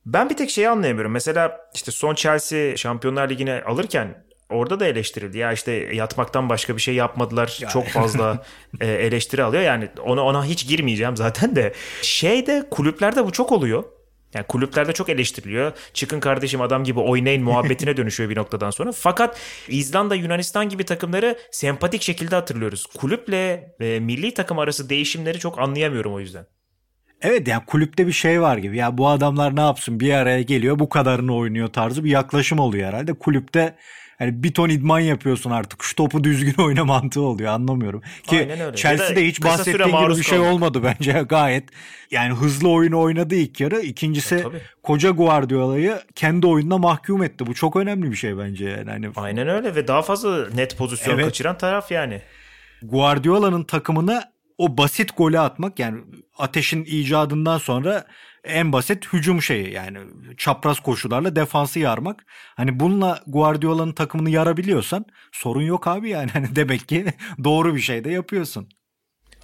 Ben 0.06 0.30
bir 0.30 0.36
tek 0.36 0.50
şeyi 0.50 0.68
anlayamıyorum. 0.68 1.12
Mesela 1.12 1.56
işte 1.74 1.92
son 1.92 2.14
Chelsea 2.14 2.76
Şampiyonlar 2.76 3.30
Ligi'ne 3.30 3.62
alırken 3.66 4.24
orada 4.52 4.80
da 4.80 4.86
eleştirildi. 4.86 5.38
Ya 5.38 5.52
işte 5.52 5.72
yatmaktan 5.72 6.48
başka 6.48 6.76
bir 6.76 6.82
şey 6.82 6.94
yapmadılar. 6.94 7.58
Yani. 7.60 7.72
Çok 7.72 7.86
fazla 7.86 8.44
e, 8.80 8.86
eleştiri 8.86 9.42
alıyor. 9.42 9.62
Yani 9.62 9.88
ona 10.04 10.22
ona 10.22 10.44
hiç 10.44 10.68
girmeyeceğim 10.68 11.16
zaten 11.16 11.56
de. 11.56 11.72
Şeyde 12.02 12.64
kulüplerde 12.70 13.26
bu 13.26 13.32
çok 13.32 13.52
oluyor. 13.52 13.84
Yani 14.34 14.46
kulüplerde 14.46 14.92
çok 14.92 15.08
eleştiriliyor. 15.08 15.72
Çıkın 15.94 16.20
kardeşim 16.20 16.60
adam 16.60 16.84
gibi 16.84 17.00
oynayın 17.00 17.42
muhabbetine 17.42 17.96
dönüşüyor 17.96 18.30
bir 18.30 18.36
noktadan 18.36 18.70
sonra. 18.70 18.92
Fakat 18.92 19.40
İzlanda, 19.68 20.14
Yunanistan 20.14 20.68
gibi 20.68 20.84
takımları 20.84 21.38
sempatik 21.50 22.02
şekilde 22.02 22.34
hatırlıyoruz. 22.34 22.86
Kulüple 22.86 23.74
e, 23.80 24.00
milli 24.00 24.34
takım 24.34 24.58
arası 24.58 24.88
değişimleri 24.88 25.38
çok 25.38 25.58
anlayamıyorum 25.58 26.14
o 26.14 26.20
yüzden. 26.20 26.46
Evet 27.22 27.48
yani 27.48 27.62
kulüpte 27.66 28.06
bir 28.06 28.12
şey 28.12 28.40
var 28.40 28.56
gibi. 28.56 28.76
Ya 28.76 28.98
bu 28.98 29.08
adamlar 29.08 29.56
ne 29.56 29.60
yapsın 29.60 30.00
bir 30.00 30.12
araya 30.12 30.42
geliyor 30.42 30.78
bu 30.78 30.88
kadarını 30.88 31.36
oynuyor 31.36 31.68
tarzı 31.68 32.04
bir 32.04 32.10
yaklaşım 32.10 32.58
oluyor 32.58 32.88
herhalde. 32.88 33.12
Kulüpte 33.12 33.74
yani 34.22 34.42
bir 34.42 34.54
ton 34.54 34.68
idman 34.68 35.00
yapıyorsun 35.00 35.50
artık. 35.50 35.82
Şu 35.84 35.96
topu 35.96 36.24
düzgün 36.24 36.54
oyna 36.62 36.84
mantığı 36.84 37.20
oluyor 37.20 37.52
anlamıyorum. 37.52 38.02
Ki 38.22 38.48
Chelsea'de 38.76 39.26
hiç 39.26 39.44
bahsettiğin 39.44 39.88
gibi 39.88 40.18
bir 40.18 40.22
şey 40.22 40.38
kaldık. 40.38 40.52
olmadı 40.52 40.82
bence 40.84 41.12
gayet. 41.28 41.68
Yani 42.10 42.34
hızlı 42.34 42.68
oyunu 42.70 43.00
oynadı 43.00 43.34
ilk 43.34 43.60
yarı. 43.60 43.80
İkincisi 43.80 44.34
e, 44.34 44.44
koca 44.82 45.10
Guardiola'yı 45.10 46.00
kendi 46.14 46.46
oyununa 46.46 46.78
mahkum 46.78 47.22
etti. 47.22 47.46
Bu 47.46 47.54
çok 47.54 47.76
önemli 47.76 48.10
bir 48.10 48.16
şey 48.16 48.38
bence 48.38 48.68
yani. 48.68 48.90
Hani... 48.90 49.10
Aynen 49.16 49.48
öyle 49.48 49.74
ve 49.74 49.88
daha 49.88 50.02
fazla 50.02 50.48
net 50.54 50.78
pozisyon 50.78 51.14
evet. 51.14 51.24
kaçıran 51.24 51.58
taraf 51.58 51.90
yani. 51.90 52.22
Guardiola'nın 52.82 53.64
takımını 53.64 54.22
o 54.58 54.78
basit 54.78 55.16
golü 55.16 55.38
atmak 55.38 55.78
yani 55.78 56.00
ateşin 56.38 56.84
icadından 56.84 57.58
sonra 57.58 58.04
en 58.44 58.72
basit 58.72 59.12
hücum 59.12 59.42
şeyi 59.42 59.72
yani 59.72 59.98
çapraz 60.36 60.80
koşularla 60.80 61.36
defansı 61.36 61.78
yarmak. 61.78 62.24
Hani 62.56 62.80
bununla 62.80 63.22
Guardiola'nın 63.26 63.92
takımını 63.92 64.30
yarabiliyorsan 64.30 65.04
sorun 65.32 65.62
yok 65.62 65.86
abi 65.86 66.10
yani. 66.10 66.30
Hani 66.32 66.56
demek 66.56 66.88
ki 66.88 67.06
doğru 67.44 67.74
bir 67.74 67.80
şey 67.80 68.04
de 68.04 68.10
yapıyorsun. 68.10 68.68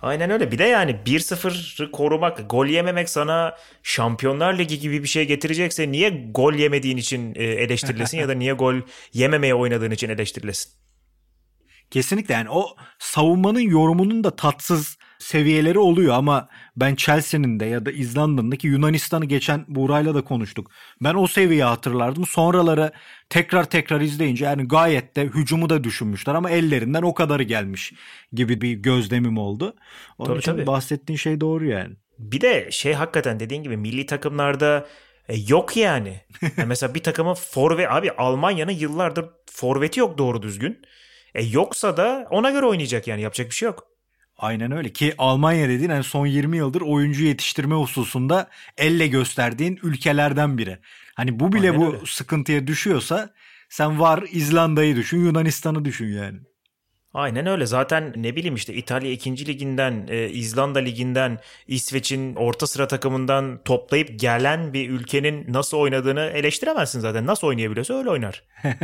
Aynen 0.03 0.31
öyle. 0.31 0.53
Bir 0.53 0.59
de 0.59 0.65
yani 0.65 0.97
1-0'ı 1.07 1.91
korumak, 1.91 2.51
gol 2.51 2.67
yememek 2.67 3.09
sana 3.11 3.57
Şampiyonlar 3.83 4.59
Ligi 4.59 4.79
gibi 4.79 5.03
bir 5.03 5.09
şey 5.09 5.27
getirecekse 5.27 5.93
niye 5.93 6.31
gol 6.35 6.55
yemediğin 6.55 6.97
için 6.97 7.35
e, 7.35 7.45
eleştirilesin 7.45 8.19
ya 8.21 8.29
da 8.29 8.35
niye 8.35 8.53
gol 8.53 8.75
yememeye 9.13 9.55
oynadığın 9.55 9.91
için 9.91 10.09
eleştirilesin? 10.09 10.73
Kesinlikle 11.91 12.35
yani 12.35 12.51
o 12.51 12.77
savunmanın 12.99 13.61
yorumunun 13.61 14.25
da 14.25 14.37
tatsız 14.37 14.98
seviyeleri 15.19 15.79
oluyor 15.79 16.15
ama 16.15 16.49
ben 16.77 16.95
Chelsea'nin 16.95 17.61
de 17.61 17.65
ya 17.65 17.87
da 17.87 17.91
İzlanda'nın 17.91 18.51
ki 18.51 18.67
Yunanistan'ı 18.67 19.25
geçen 19.25 19.65
Buğra'yla 19.69 20.15
da 20.15 20.25
konuştuk. 20.25 20.71
Ben 21.01 21.15
o 21.15 21.27
seviyeyi 21.27 21.65
hatırlardım. 21.65 22.27
Sonraları 22.27 22.93
tekrar 23.31 23.65
tekrar 23.65 24.01
izleyince 24.01 24.45
yani 24.45 24.69
gayet 24.69 25.17
de 25.17 25.25
hücumu 25.25 25.71
da 25.71 25.85
düşünmüşler 25.85 26.35
ama 26.35 26.51
ellerinden 26.51 27.03
o 27.03 27.15
kadarı 27.15 27.43
gelmiş 27.43 27.93
gibi 28.33 28.61
bir 28.61 28.73
gözlemim 28.73 29.39
oldu. 29.39 29.77
Onun 30.19 30.29
tabii, 30.29 30.39
için 30.39 30.53
tabii. 30.53 30.67
bahsettiğin 30.67 31.17
şey 31.17 31.41
doğru 31.41 31.67
yani. 31.67 31.95
Bir 32.19 32.41
de 32.41 32.69
şey 32.71 32.93
hakikaten 32.93 33.41
dediğin 33.41 33.63
gibi 33.63 33.77
milli 33.77 34.07
takımlarda 34.07 34.87
E 35.29 35.37
yok 35.49 35.77
yani. 35.77 36.21
yani 36.57 36.67
mesela 36.69 36.95
bir 36.95 37.03
takımın 37.03 37.35
forvet 37.35 37.91
abi 37.91 38.13
Almanya'nın 38.13 38.73
yıllardır 38.73 39.25
forveti 39.51 40.01
yok 40.01 40.19
doğru 40.19 40.43
düzgün. 40.43 40.83
E 41.35 41.45
yoksa 41.45 41.97
da 41.97 42.27
ona 42.31 42.51
göre 42.51 42.67
oynayacak 42.67 43.09
yani 43.09 43.23
yapacak 43.23 43.51
bir 43.51 43.55
şey 43.55 43.67
yok. 43.67 43.98
Aynen 44.38 44.72
öyle 44.72 44.92
ki 44.92 45.14
Almanya 45.18 45.68
dediğin 45.68 45.90
yani 45.90 46.05
son 46.05 46.27
20 46.27 46.57
yıldır 46.57 46.81
oyuncu 46.81 47.24
yetiştirme 47.24 47.74
hususunda 47.74 48.48
elle 48.77 49.07
gösterdiğin 49.07 49.79
ülkelerden 49.83 50.59
biri. 50.59 50.79
Hani 51.14 51.40
bu 51.40 51.53
bile 51.53 51.70
Aynen 51.70 51.81
bu 51.81 51.87
öyle. 51.87 52.07
sıkıntıya 52.07 52.66
düşüyorsa 52.66 53.31
sen 53.68 54.01
var 54.01 54.24
İzlanda'yı 54.31 54.96
düşün 54.96 55.18
Yunanistan'ı 55.24 55.85
düşün 55.85 56.07
yani. 56.07 56.38
Aynen 57.14 57.46
öyle. 57.46 57.66
Zaten 57.66 58.12
ne 58.16 58.37
bileyim 58.37 58.55
işte 58.55 58.74
İtalya 58.74 59.11
2. 59.11 59.46
liginden, 59.46 60.07
e, 60.11 60.29
İzlanda 60.29 60.79
liginden, 60.79 61.38
İsveç'in 61.66 62.35
orta 62.35 62.66
sıra 62.66 62.88
takımından 62.88 63.62
toplayıp 63.64 64.20
gelen 64.20 64.72
bir 64.72 64.90
ülkenin 64.90 65.53
nasıl 65.53 65.77
oynadığını 65.77 66.20
eleştiremezsin 66.20 67.01
zaten. 67.01 67.27
Nasıl 67.27 67.46
oynayabiliyorsa 67.46 67.94
öyle 67.94 68.11
oynar. 68.11 68.44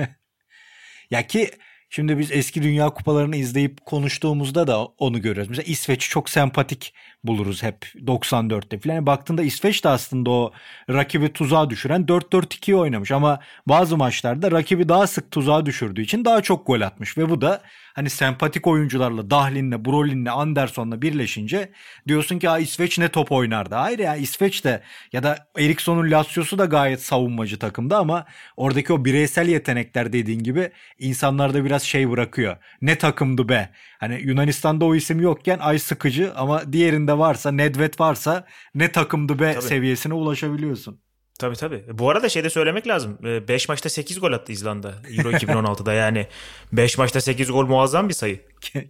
Ya 1.10 1.26
ki 1.26 1.50
şimdi 1.94 2.18
biz 2.18 2.32
eski 2.32 2.62
dünya 2.62 2.90
kupalarını 2.90 3.36
izleyip 3.36 3.86
konuştuğumuzda 3.86 4.66
da 4.66 4.84
onu 4.84 5.22
görüyoruz. 5.22 5.48
Mesela 5.48 5.66
İsveç'i 5.66 6.08
çok 6.08 6.30
sempatik 6.30 6.94
buluruz 7.24 7.62
hep 7.62 7.76
94'te 8.06 8.78
falan. 8.78 8.94
Yani 8.94 9.06
baktığında 9.06 9.42
İsveç 9.42 9.84
de 9.84 9.88
aslında 9.88 10.30
o 10.30 10.52
rakibi 10.90 11.32
tuzağa 11.32 11.70
düşüren 11.70 12.04
4-4-2 12.04 12.74
oynamış 12.74 13.10
ama 13.10 13.40
bazı 13.66 13.96
maçlarda 13.96 14.50
rakibi 14.50 14.88
daha 14.88 15.06
sık 15.06 15.30
tuzağa 15.30 15.66
düşürdüğü 15.66 16.02
için 16.02 16.24
daha 16.24 16.42
çok 16.42 16.66
gol 16.66 16.80
atmış 16.80 17.18
ve 17.18 17.30
bu 17.30 17.40
da 17.40 17.62
hani 17.94 18.10
sempatik 18.10 18.66
oyuncularla 18.66 19.30
Dahlin'le, 19.30 19.84
Brolin'le, 19.84 20.30
Anderson'la 20.30 21.02
birleşince 21.02 21.72
diyorsun 22.08 22.38
ki 22.38 22.48
İsveç 22.60 22.98
ne 22.98 23.08
top 23.08 23.32
oynardı. 23.32 23.74
Hayır 23.74 23.98
ya 23.98 24.16
İsveç 24.16 24.64
de 24.64 24.82
ya 25.12 25.22
da 25.22 25.48
Eriksson'un 25.58 26.10
Lazio'su 26.10 26.58
da 26.58 26.64
gayet 26.64 27.02
savunmacı 27.02 27.58
takımda 27.58 27.98
ama 27.98 28.26
oradaki 28.56 28.92
o 28.92 29.04
bireysel 29.04 29.48
yetenekler 29.48 30.12
dediğin 30.12 30.42
gibi 30.42 30.70
insanlarda 30.98 31.64
biraz 31.64 31.82
şey 31.82 32.10
bırakıyor. 32.10 32.56
Ne 32.82 32.98
takımdı 32.98 33.48
be. 33.48 33.70
Hani 33.98 34.20
Yunanistan'da 34.22 34.84
o 34.84 34.94
isim 34.94 35.20
yokken 35.20 35.58
ay 35.58 35.78
sıkıcı 35.78 36.32
ama 36.36 36.72
diğerinde 36.72 37.18
varsa 37.18 37.52
Nedved 37.52 37.94
varsa 38.00 38.46
ne 38.74 38.92
takımdı 38.92 39.38
be 39.38 39.52
Tabii. 39.52 39.64
seviyesine 39.64 40.14
ulaşabiliyorsun. 40.14 41.03
Tabii 41.38 41.56
tabii. 41.56 41.84
Bu 41.92 42.10
arada 42.10 42.28
şey 42.28 42.44
de 42.44 42.50
söylemek 42.50 42.88
lazım. 42.88 43.18
5 43.22 43.68
maçta 43.68 43.88
8 43.88 44.20
gol 44.20 44.32
attı 44.32 44.52
İzlanda 44.52 44.94
Euro 45.18 45.30
2016'da 45.30 45.92
yani. 46.04 46.26
5 46.72 46.98
maçta 46.98 47.20
8 47.20 47.50
gol 47.50 47.66
muazzam 47.66 48.08
bir 48.08 48.14
sayı. 48.14 48.40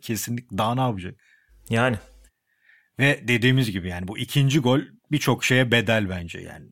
Kesinlikle 0.02 0.58
daha 0.58 0.74
ne 0.74 0.80
yapacak? 0.80 1.14
Yani. 1.70 1.98
Ve 2.98 3.28
dediğimiz 3.28 3.70
gibi 3.70 3.88
yani 3.88 4.08
bu 4.08 4.18
ikinci 4.18 4.58
gol 4.60 4.80
birçok 5.12 5.44
şeye 5.44 5.72
bedel 5.72 6.08
bence 6.08 6.40
yani. 6.40 6.66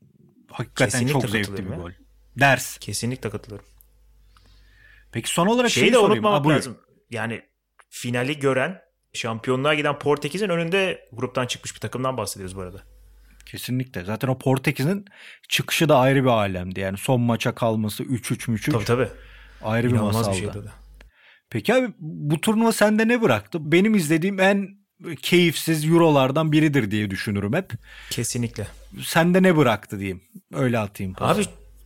Hakikaten 0.51 0.99
Kesinlikle 0.99 1.13
çok 1.13 1.29
zevkli 1.29 1.51
bir 1.51 1.57
katılıyorum 1.57 1.81
gol. 1.81 1.91
Ders. 2.39 2.77
Kesinlikle 2.77 3.29
katılıyorum. 3.29 3.65
Peki 5.11 5.29
son 5.29 5.47
olarak 5.47 5.71
Şeyi 5.71 5.81
şeyi 5.81 5.93
de 5.93 5.97
unutmamak 5.97 6.47
lazım. 6.47 6.77
Yani 7.09 7.41
finali 7.89 8.39
gören 8.39 8.81
şampiyonluğa 9.13 9.73
giden 9.73 9.99
Portekiz'in 9.99 10.49
önünde 10.49 11.09
gruptan 11.11 11.47
çıkmış 11.47 11.75
bir 11.75 11.79
takımdan 11.79 12.17
bahsediyoruz 12.17 12.55
bu 12.55 12.61
arada. 12.61 12.92
Kesinlikle. 13.53 14.03
Zaten 14.03 14.27
o 14.27 14.37
Portekiz'in 14.37 15.05
çıkışı 15.49 15.89
da 15.89 15.97
ayrı 15.97 16.23
bir 16.23 16.29
alemdi. 16.29 16.79
Yani 16.79 16.97
son 16.97 17.21
maça 17.21 17.55
kalması 17.55 18.03
3-3 18.03 18.51
müç 18.51 18.69
Tabii 18.71 18.85
tabii. 18.85 19.07
ayrı 19.63 19.87
bir 19.87 19.91
İnanılmaz 19.93 20.13
bir 20.13 20.17
masaldı. 20.17 20.37
şeydi 20.37 20.57
o 20.59 20.63
da. 20.65 20.71
Peki 21.49 21.73
abi 21.73 21.93
bu 21.99 22.41
turnuva 22.41 22.71
sende 22.71 23.07
ne 23.07 23.21
bıraktı? 23.21 23.71
Benim 23.71 23.95
izlediğim 23.95 24.39
en 24.39 24.69
keyifsiz 25.21 25.85
eurolardan 25.85 26.51
biridir 26.51 26.91
diye 26.91 27.11
düşünürüm 27.11 27.53
hep. 27.53 27.71
Kesinlikle. 28.09 28.67
Sende 29.03 29.43
ne 29.43 29.57
bıraktı 29.57 29.99
diyeyim. 29.99 30.21
Öyle 30.53 30.79
atayım. 30.79 31.13
pası. 31.13 31.39
Abi 31.41 31.45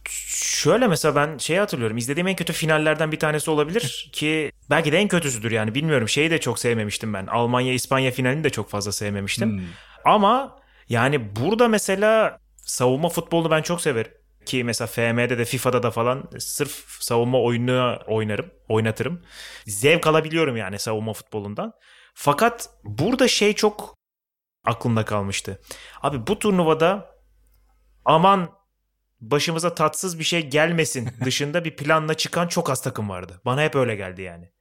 şöyle 0.09 0.87
mesela 0.87 1.15
ben 1.15 1.37
şeyi 1.37 1.59
hatırlıyorum. 1.59 1.97
İzlediğim 1.97 2.27
en 2.27 2.35
kötü 2.35 2.53
finallerden 2.53 3.11
bir 3.11 3.19
tanesi 3.19 3.51
olabilir 3.51 4.09
ki 4.13 4.51
belki 4.69 4.91
de 4.91 4.97
en 4.97 5.07
kötüsüdür 5.07 5.51
yani 5.51 5.75
bilmiyorum. 5.75 6.09
Şeyi 6.09 6.31
de 6.31 6.39
çok 6.39 6.59
sevmemiştim 6.59 7.13
ben. 7.13 7.25
Almanya 7.27 7.73
İspanya 7.73 8.11
finalini 8.11 8.43
de 8.43 8.49
çok 8.49 8.69
fazla 8.69 8.91
sevmemiştim. 8.91 9.51
Hmm. 9.51 9.65
Ama 10.05 10.59
yani 10.89 11.35
burada 11.35 11.67
mesela 11.67 12.39
savunma 12.55 13.09
futbolunu 13.09 13.51
ben 13.51 13.61
çok 13.61 13.81
severim. 13.81 14.11
Ki 14.45 14.63
mesela 14.63 14.87
FM'de 14.87 15.37
de 15.37 15.45
FIFA'da 15.45 15.83
da 15.83 15.91
falan 15.91 16.29
sırf 16.39 16.85
savunma 16.99 17.41
oyunu 17.41 17.99
oynarım, 18.07 18.51
oynatırım. 18.69 19.21
Zevk 19.65 20.07
alabiliyorum 20.07 20.57
yani 20.57 20.79
savunma 20.79 21.13
futbolundan. 21.13 21.73
Fakat 22.13 22.69
burada 22.83 23.27
şey 23.27 23.53
çok 23.53 23.95
aklımda 24.65 25.05
kalmıştı. 25.05 25.61
Abi 26.01 26.27
bu 26.27 26.39
turnuvada 26.39 27.15
aman 28.05 28.49
başımıza 29.21 29.75
tatsız 29.75 30.19
bir 30.19 30.23
şey 30.23 30.47
gelmesin 30.47 31.09
dışında 31.25 31.65
bir 31.65 31.75
planla 31.75 32.13
çıkan 32.13 32.47
çok 32.47 32.69
az 32.69 32.81
takım 32.81 33.09
vardı. 33.09 33.41
Bana 33.45 33.61
hep 33.63 33.75
öyle 33.75 33.95
geldi 33.95 34.21
yani. 34.21 34.51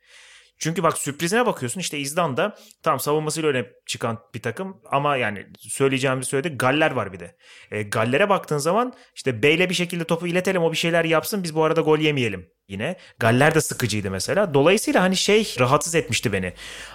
Çünkü 0.59 0.83
bak 0.83 0.99
sürprizine 0.99 1.47
bakıyorsun 1.47 1.81
işte 1.81 1.99
İzlanda 1.99 2.57
tam 2.83 3.01
savunmasıyla 3.01 3.49
öne 3.49 3.66
çıkan 3.87 4.19
bir 4.35 4.42
takım 4.42 4.81
ama 4.90 5.16
yani 5.16 5.47
söyleyeceğimi 5.59 6.25
söyledi 6.25 6.57
Galler 6.57 6.90
var 6.90 7.12
bir 7.12 7.21
de. 7.21 7.37
E, 7.71 7.83
Galler'e 7.83 8.29
baktığın 8.29 8.59
zaman 8.59 8.92
işte 9.14 9.42
Bey'le 9.42 9.69
bir 9.71 9.75
şekilde 9.75 10.05
topu 10.05 10.27
iletelim 10.27 10.62
o 10.62 10.73
bir 10.73 10.77
şeyler 10.77 11.05
yapsın 11.05 11.42
biz 11.42 11.55
bu 11.55 11.64
arada 11.64 11.81
gol 11.81 11.99
yemeyelim 11.99 12.49
yine. 12.69 12.97
Galler 13.19 13.55
de 13.55 13.61
sıkıcıydı 13.61 14.11
mesela. 14.11 14.55
Dolayısıyla 14.55 15.03
hani 15.03 15.16
şey 15.16 15.55
rahatsız 15.59 15.95
etmişti 15.95 16.33
beni. 16.33 16.53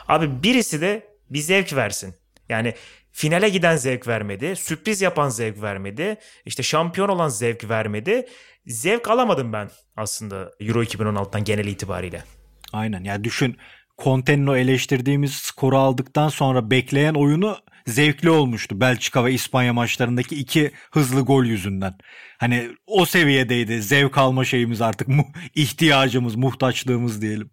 Abi 0.08 0.44
birisi 0.44 0.82
de 0.82 1.08
bir 1.30 1.40
zevk 1.40 1.74
versin. 1.74 2.16
Yani 2.50 2.76
finale 3.12 3.50
giden 3.50 3.76
zevk 3.76 4.08
vermedi. 4.08 4.56
Sürpriz 4.56 5.02
yapan 5.02 5.30
zevk 5.30 5.62
vermedi. 5.62 6.18
işte 6.46 6.64
şampiyon 6.64 7.10
olan 7.10 7.30
zevk 7.30 7.70
vermedi. 7.70 8.28
Zevk 8.66 9.10
alamadım 9.10 9.54
ben 9.54 9.70
aslında 9.98 10.52
Euro 10.60 10.84
2016'dan 10.84 11.44
genel 11.44 11.68
itibariyle. 11.68 12.24
Aynen 12.74 13.04
ya 13.04 13.24
düşün 13.24 13.58
Conte'nin 14.04 14.48
eleştirdiğimiz 14.48 15.34
skoru 15.34 15.78
aldıktan 15.78 16.30
sonra 16.30 16.72
bekleyen 16.72 17.14
oyunu 17.14 17.58
zevkli 17.88 18.30
olmuştu. 18.30 18.80
Belçika 18.82 19.26
ve 19.26 19.34
İspanya 19.34 19.74
maçlarındaki 19.74 20.36
iki 20.36 20.72
hızlı 20.92 21.22
gol 21.22 21.46
yüzünden. 21.46 21.94
Hani 22.38 22.70
o 22.88 23.06
seviyedeydi 23.06 23.82
zevk 23.82 24.18
alma 24.18 24.46
şeyimiz 24.46 24.82
artık 24.82 25.08
mu 25.08 25.28
ihtiyacımız, 25.56 26.36
muhtaçlığımız 26.36 27.22
diyelim. 27.22 27.52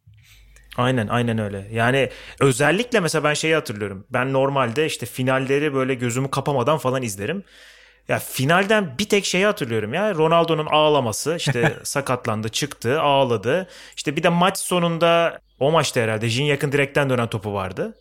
Aynen 0.76 1.08
aynen 1.08 1.38
öyle. 1.38 1.68
Yani 1.72 2.10
özellikle 2.40 3.00
mesela 3.00 3.24
ben 3.24 3.34
şeyi 3.34 3.54
hatırlıyorum. 3.54 4.06
Ben 4.10 4.32
normalde 4.32 4.86
işte 4.86 5.06
finalleri 5.06 5.74
böyle 5.74 5.94
gözümü 5.94 6.30
kapamadan 6.30 6.78
falan 6.78 7.02
izlerim. 7.02 7.44
Ya 8.08 8.18
finalden 8.18 8.98
bir 8.98 9.08
tek 9.08 9.24
şeyi 9.24 9.46
hatırlıyorum 9.46 9.94
ya. 9.94 10.14
Ronaldo'nun 10.14 10.66
ağlaması 10.66 11.36
işte 11.36 11.76
sakatlandı 11.84 12.48
çıktı 12.48 13.00
ağladı. 13.00 13.68
İşte 13.96 14.16
bir 14.16 14.22
de 14.22 14.28
maç 14.28 14.58
sonunda 14.58 15.38
o 15.60 15.70
maçta 15.70 16.00
herhalde 16.00 16.28
Jin 16.28 16.44
yakın 16.44 16.72
direkten 16.72 17.10
dönen 17.10 17.28
topu 17.28 17.54
vardı. 17.54 17.96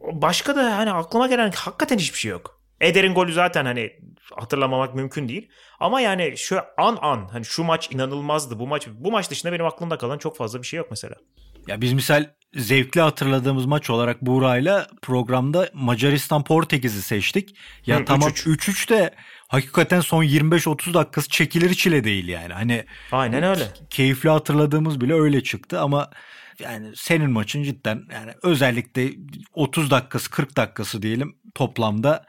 Başka 0.00 0.56
da 0.56 0.76
hani 0.76 0.92
aklıma 0.92 1.26
gelen 1.26 1.52
hakikaten 1.52 1.98
hiçbir 1.98 2.18
şey 2.18 2.30
yok. 2.30 2.60
Eder'in 2.80 3.14
golü 3.14 3.32
zaten 3.32 3.64
hani 3.64 3.92
hatırlamamak 4.34 4.94
mümkün 4.94 5.28
değil. 5.28 5.50
Ama 5.80 6.00
yani 6.00 6.36
şu 6.36 6.60
an 6.76 6.98
an 7.00 7.28
hani 7.32 7.44
şu 7.44 7.64
maç 7.64 7.92
inanılmazdı. 7.92 8.58
Bu 8.58 8.66
maç 8.66 8.88
bu 8.92 9.12
maç 9.12 9.30
dışında 9.30 9.52
benim 9.52 9.66
aklımda 9.66 9.98
kalan 9.98 10.18
çok 10.18 10.36
fazla 10.36 10.62
bir 10.62 10.66
şey 10.66 10.78
yok 10.78 10.86
mesela. 10.90 11.14
Ya 11.66 11.80
biz 11.80 11.92
misal 11.92 12.26
zevkli 12.54 13.00
hatırladığımız 13.00 13.66
maç 13.66 13.90
olarak 13.90 14.22
Buğra'yla 14.22 14.86
programda 15.02 15.70
Macaristan 15.74 16.44
Portekiz'i 16.44 17.02
seçtik. 17.02 17.56
Ya 17.86 18.00
Hı, 18.00 18.04
tamam 18.04 18.30
3-3. 18.30 18.70
3-3 18.70 18.88
de 18.88 19.14
hakikaten 19.48 20.00
son 20.00 20.24
25-30 20.24 20.94
dakikası 20.94 21.28
çekilir 21.28 21.74
çile 21.74 22.04
değil 22.04 22.28
yani. 22.28 22.52
Hani 22.52 22.84
Aynen 23.12 23.42
öyle. 23.42 23.68
keyifli 23.90 24.28
hatırladığımız 24.30 25.00
bile 25.00 25.14
öyle 25.14 25.42
çıktı 25.42 25.80
ama 25.80 26.10
yani 26.58 26.92
senin 26.96 27.30
maçın 27.30 27.62
cidden 27.62 28.02
yani 28.12 28.32
özellikle 28.42 29.10
30 29.52 29.90
dakikası 29.90 30.30
40 30.30 30.56
dakikası 30.56 31.02
diyelim 31.02 31.36
toplamda 31.54 32.26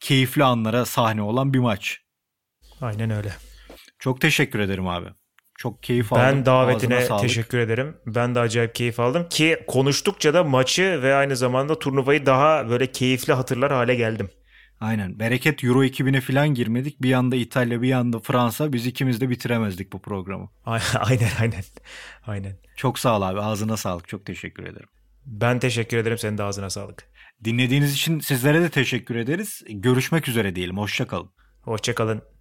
keyifli 0.00 0.44
anlara 0.44 0.84
sahne 0.84 1.22
olan 1.22 1.54
bir 1.54 1.58
maç. 1.58 2.00
Aynen 2.80 3.10
öyle. 3.10 3.32
Çok 3.98 4.20
teşekkür 4.20 4.58
ederim 4.58 4.88
abi. 4.88 5.08
Çok 5.56 5.82
keyif 5.82 6.12
aldım. 6.12 6.24
Ben 6.24 6.46
davetine 6.46 7.06
teşekkür 7.20 7.58
ederim. 7.58 7.96
Ben 8.06 8.34
de 8.34 8.40
acayip 8.40 8.74
keyif 8.74 9.00
aldım 9.00 9.28
ki 9.28 9.64
konuştukça 9.66 10.34
da 10.34 10.44
maçı 10.44 11.02
ve 11.02 11.14
aynı 11.14 11.36
zamanda 11.36 11.78
turnuvayı 11.78 12.26
daha 12.26 12.68
böyle 12.68 12.86
keyifli 12.92 13.32
hatırlar 13.32 13.72
hale 13.72 13.94
geldim. 13.94 14.30
Aynen. 14.80 15.18
Bereket 15.18 15.64
Euro 15.64 15.84
2000'e 15.84 16.20
falan 16.20 16.54
girmedik. 16.54 17.02
Bir 17.02 17.08
yanda 17.08 17.36
İtalya 17.36 17.82
bir 17.82 17.88
yanda 17.88 18.18
Fransa. 18.20 18.72
Biz 18.72 18.86
ikimiz 18.86 19.20
de 19.20 19.30
bitiremezdik 19.30 19.92
bu 19.92 20.02
programı. 20.02 20.50
aynen 21.00 21.30
aynen. 21.40 21.62
Aynen. 22.26 22.56
Çok 22.76 22.98
sağ 22.98 23.18
ol 23.18 23.22
abi. 23.22 23.40
Ağzına 23.40 23.76
sağlık. 23.76 24.08
Çok 24.08 24.26
teşekkür 24.26 24.62
ederim. 24.62 24.88
Ben 25.26 25.58
teşekkür 25.58 25.96
ederim. 25.96 26.18
Senin 26.18 26.38
de 26.38 26.42
ağzına 26.42 26.70
sağlık. 26.70 27.04
Dinlediğiniz 27.44 27.92
için 27.94 28.20
sizlere 28.20 28.62
de 28.62 28.68
teşekkür 28.70 29.16
ederiz. 29.16 29.62
Görüşmek 29.68 30.28
üzere 30.28 30.56
diyelim. 30.56 30.78
Hoşçakalın. 30.78 31.30
Hoşçakalın. 31.62 32.33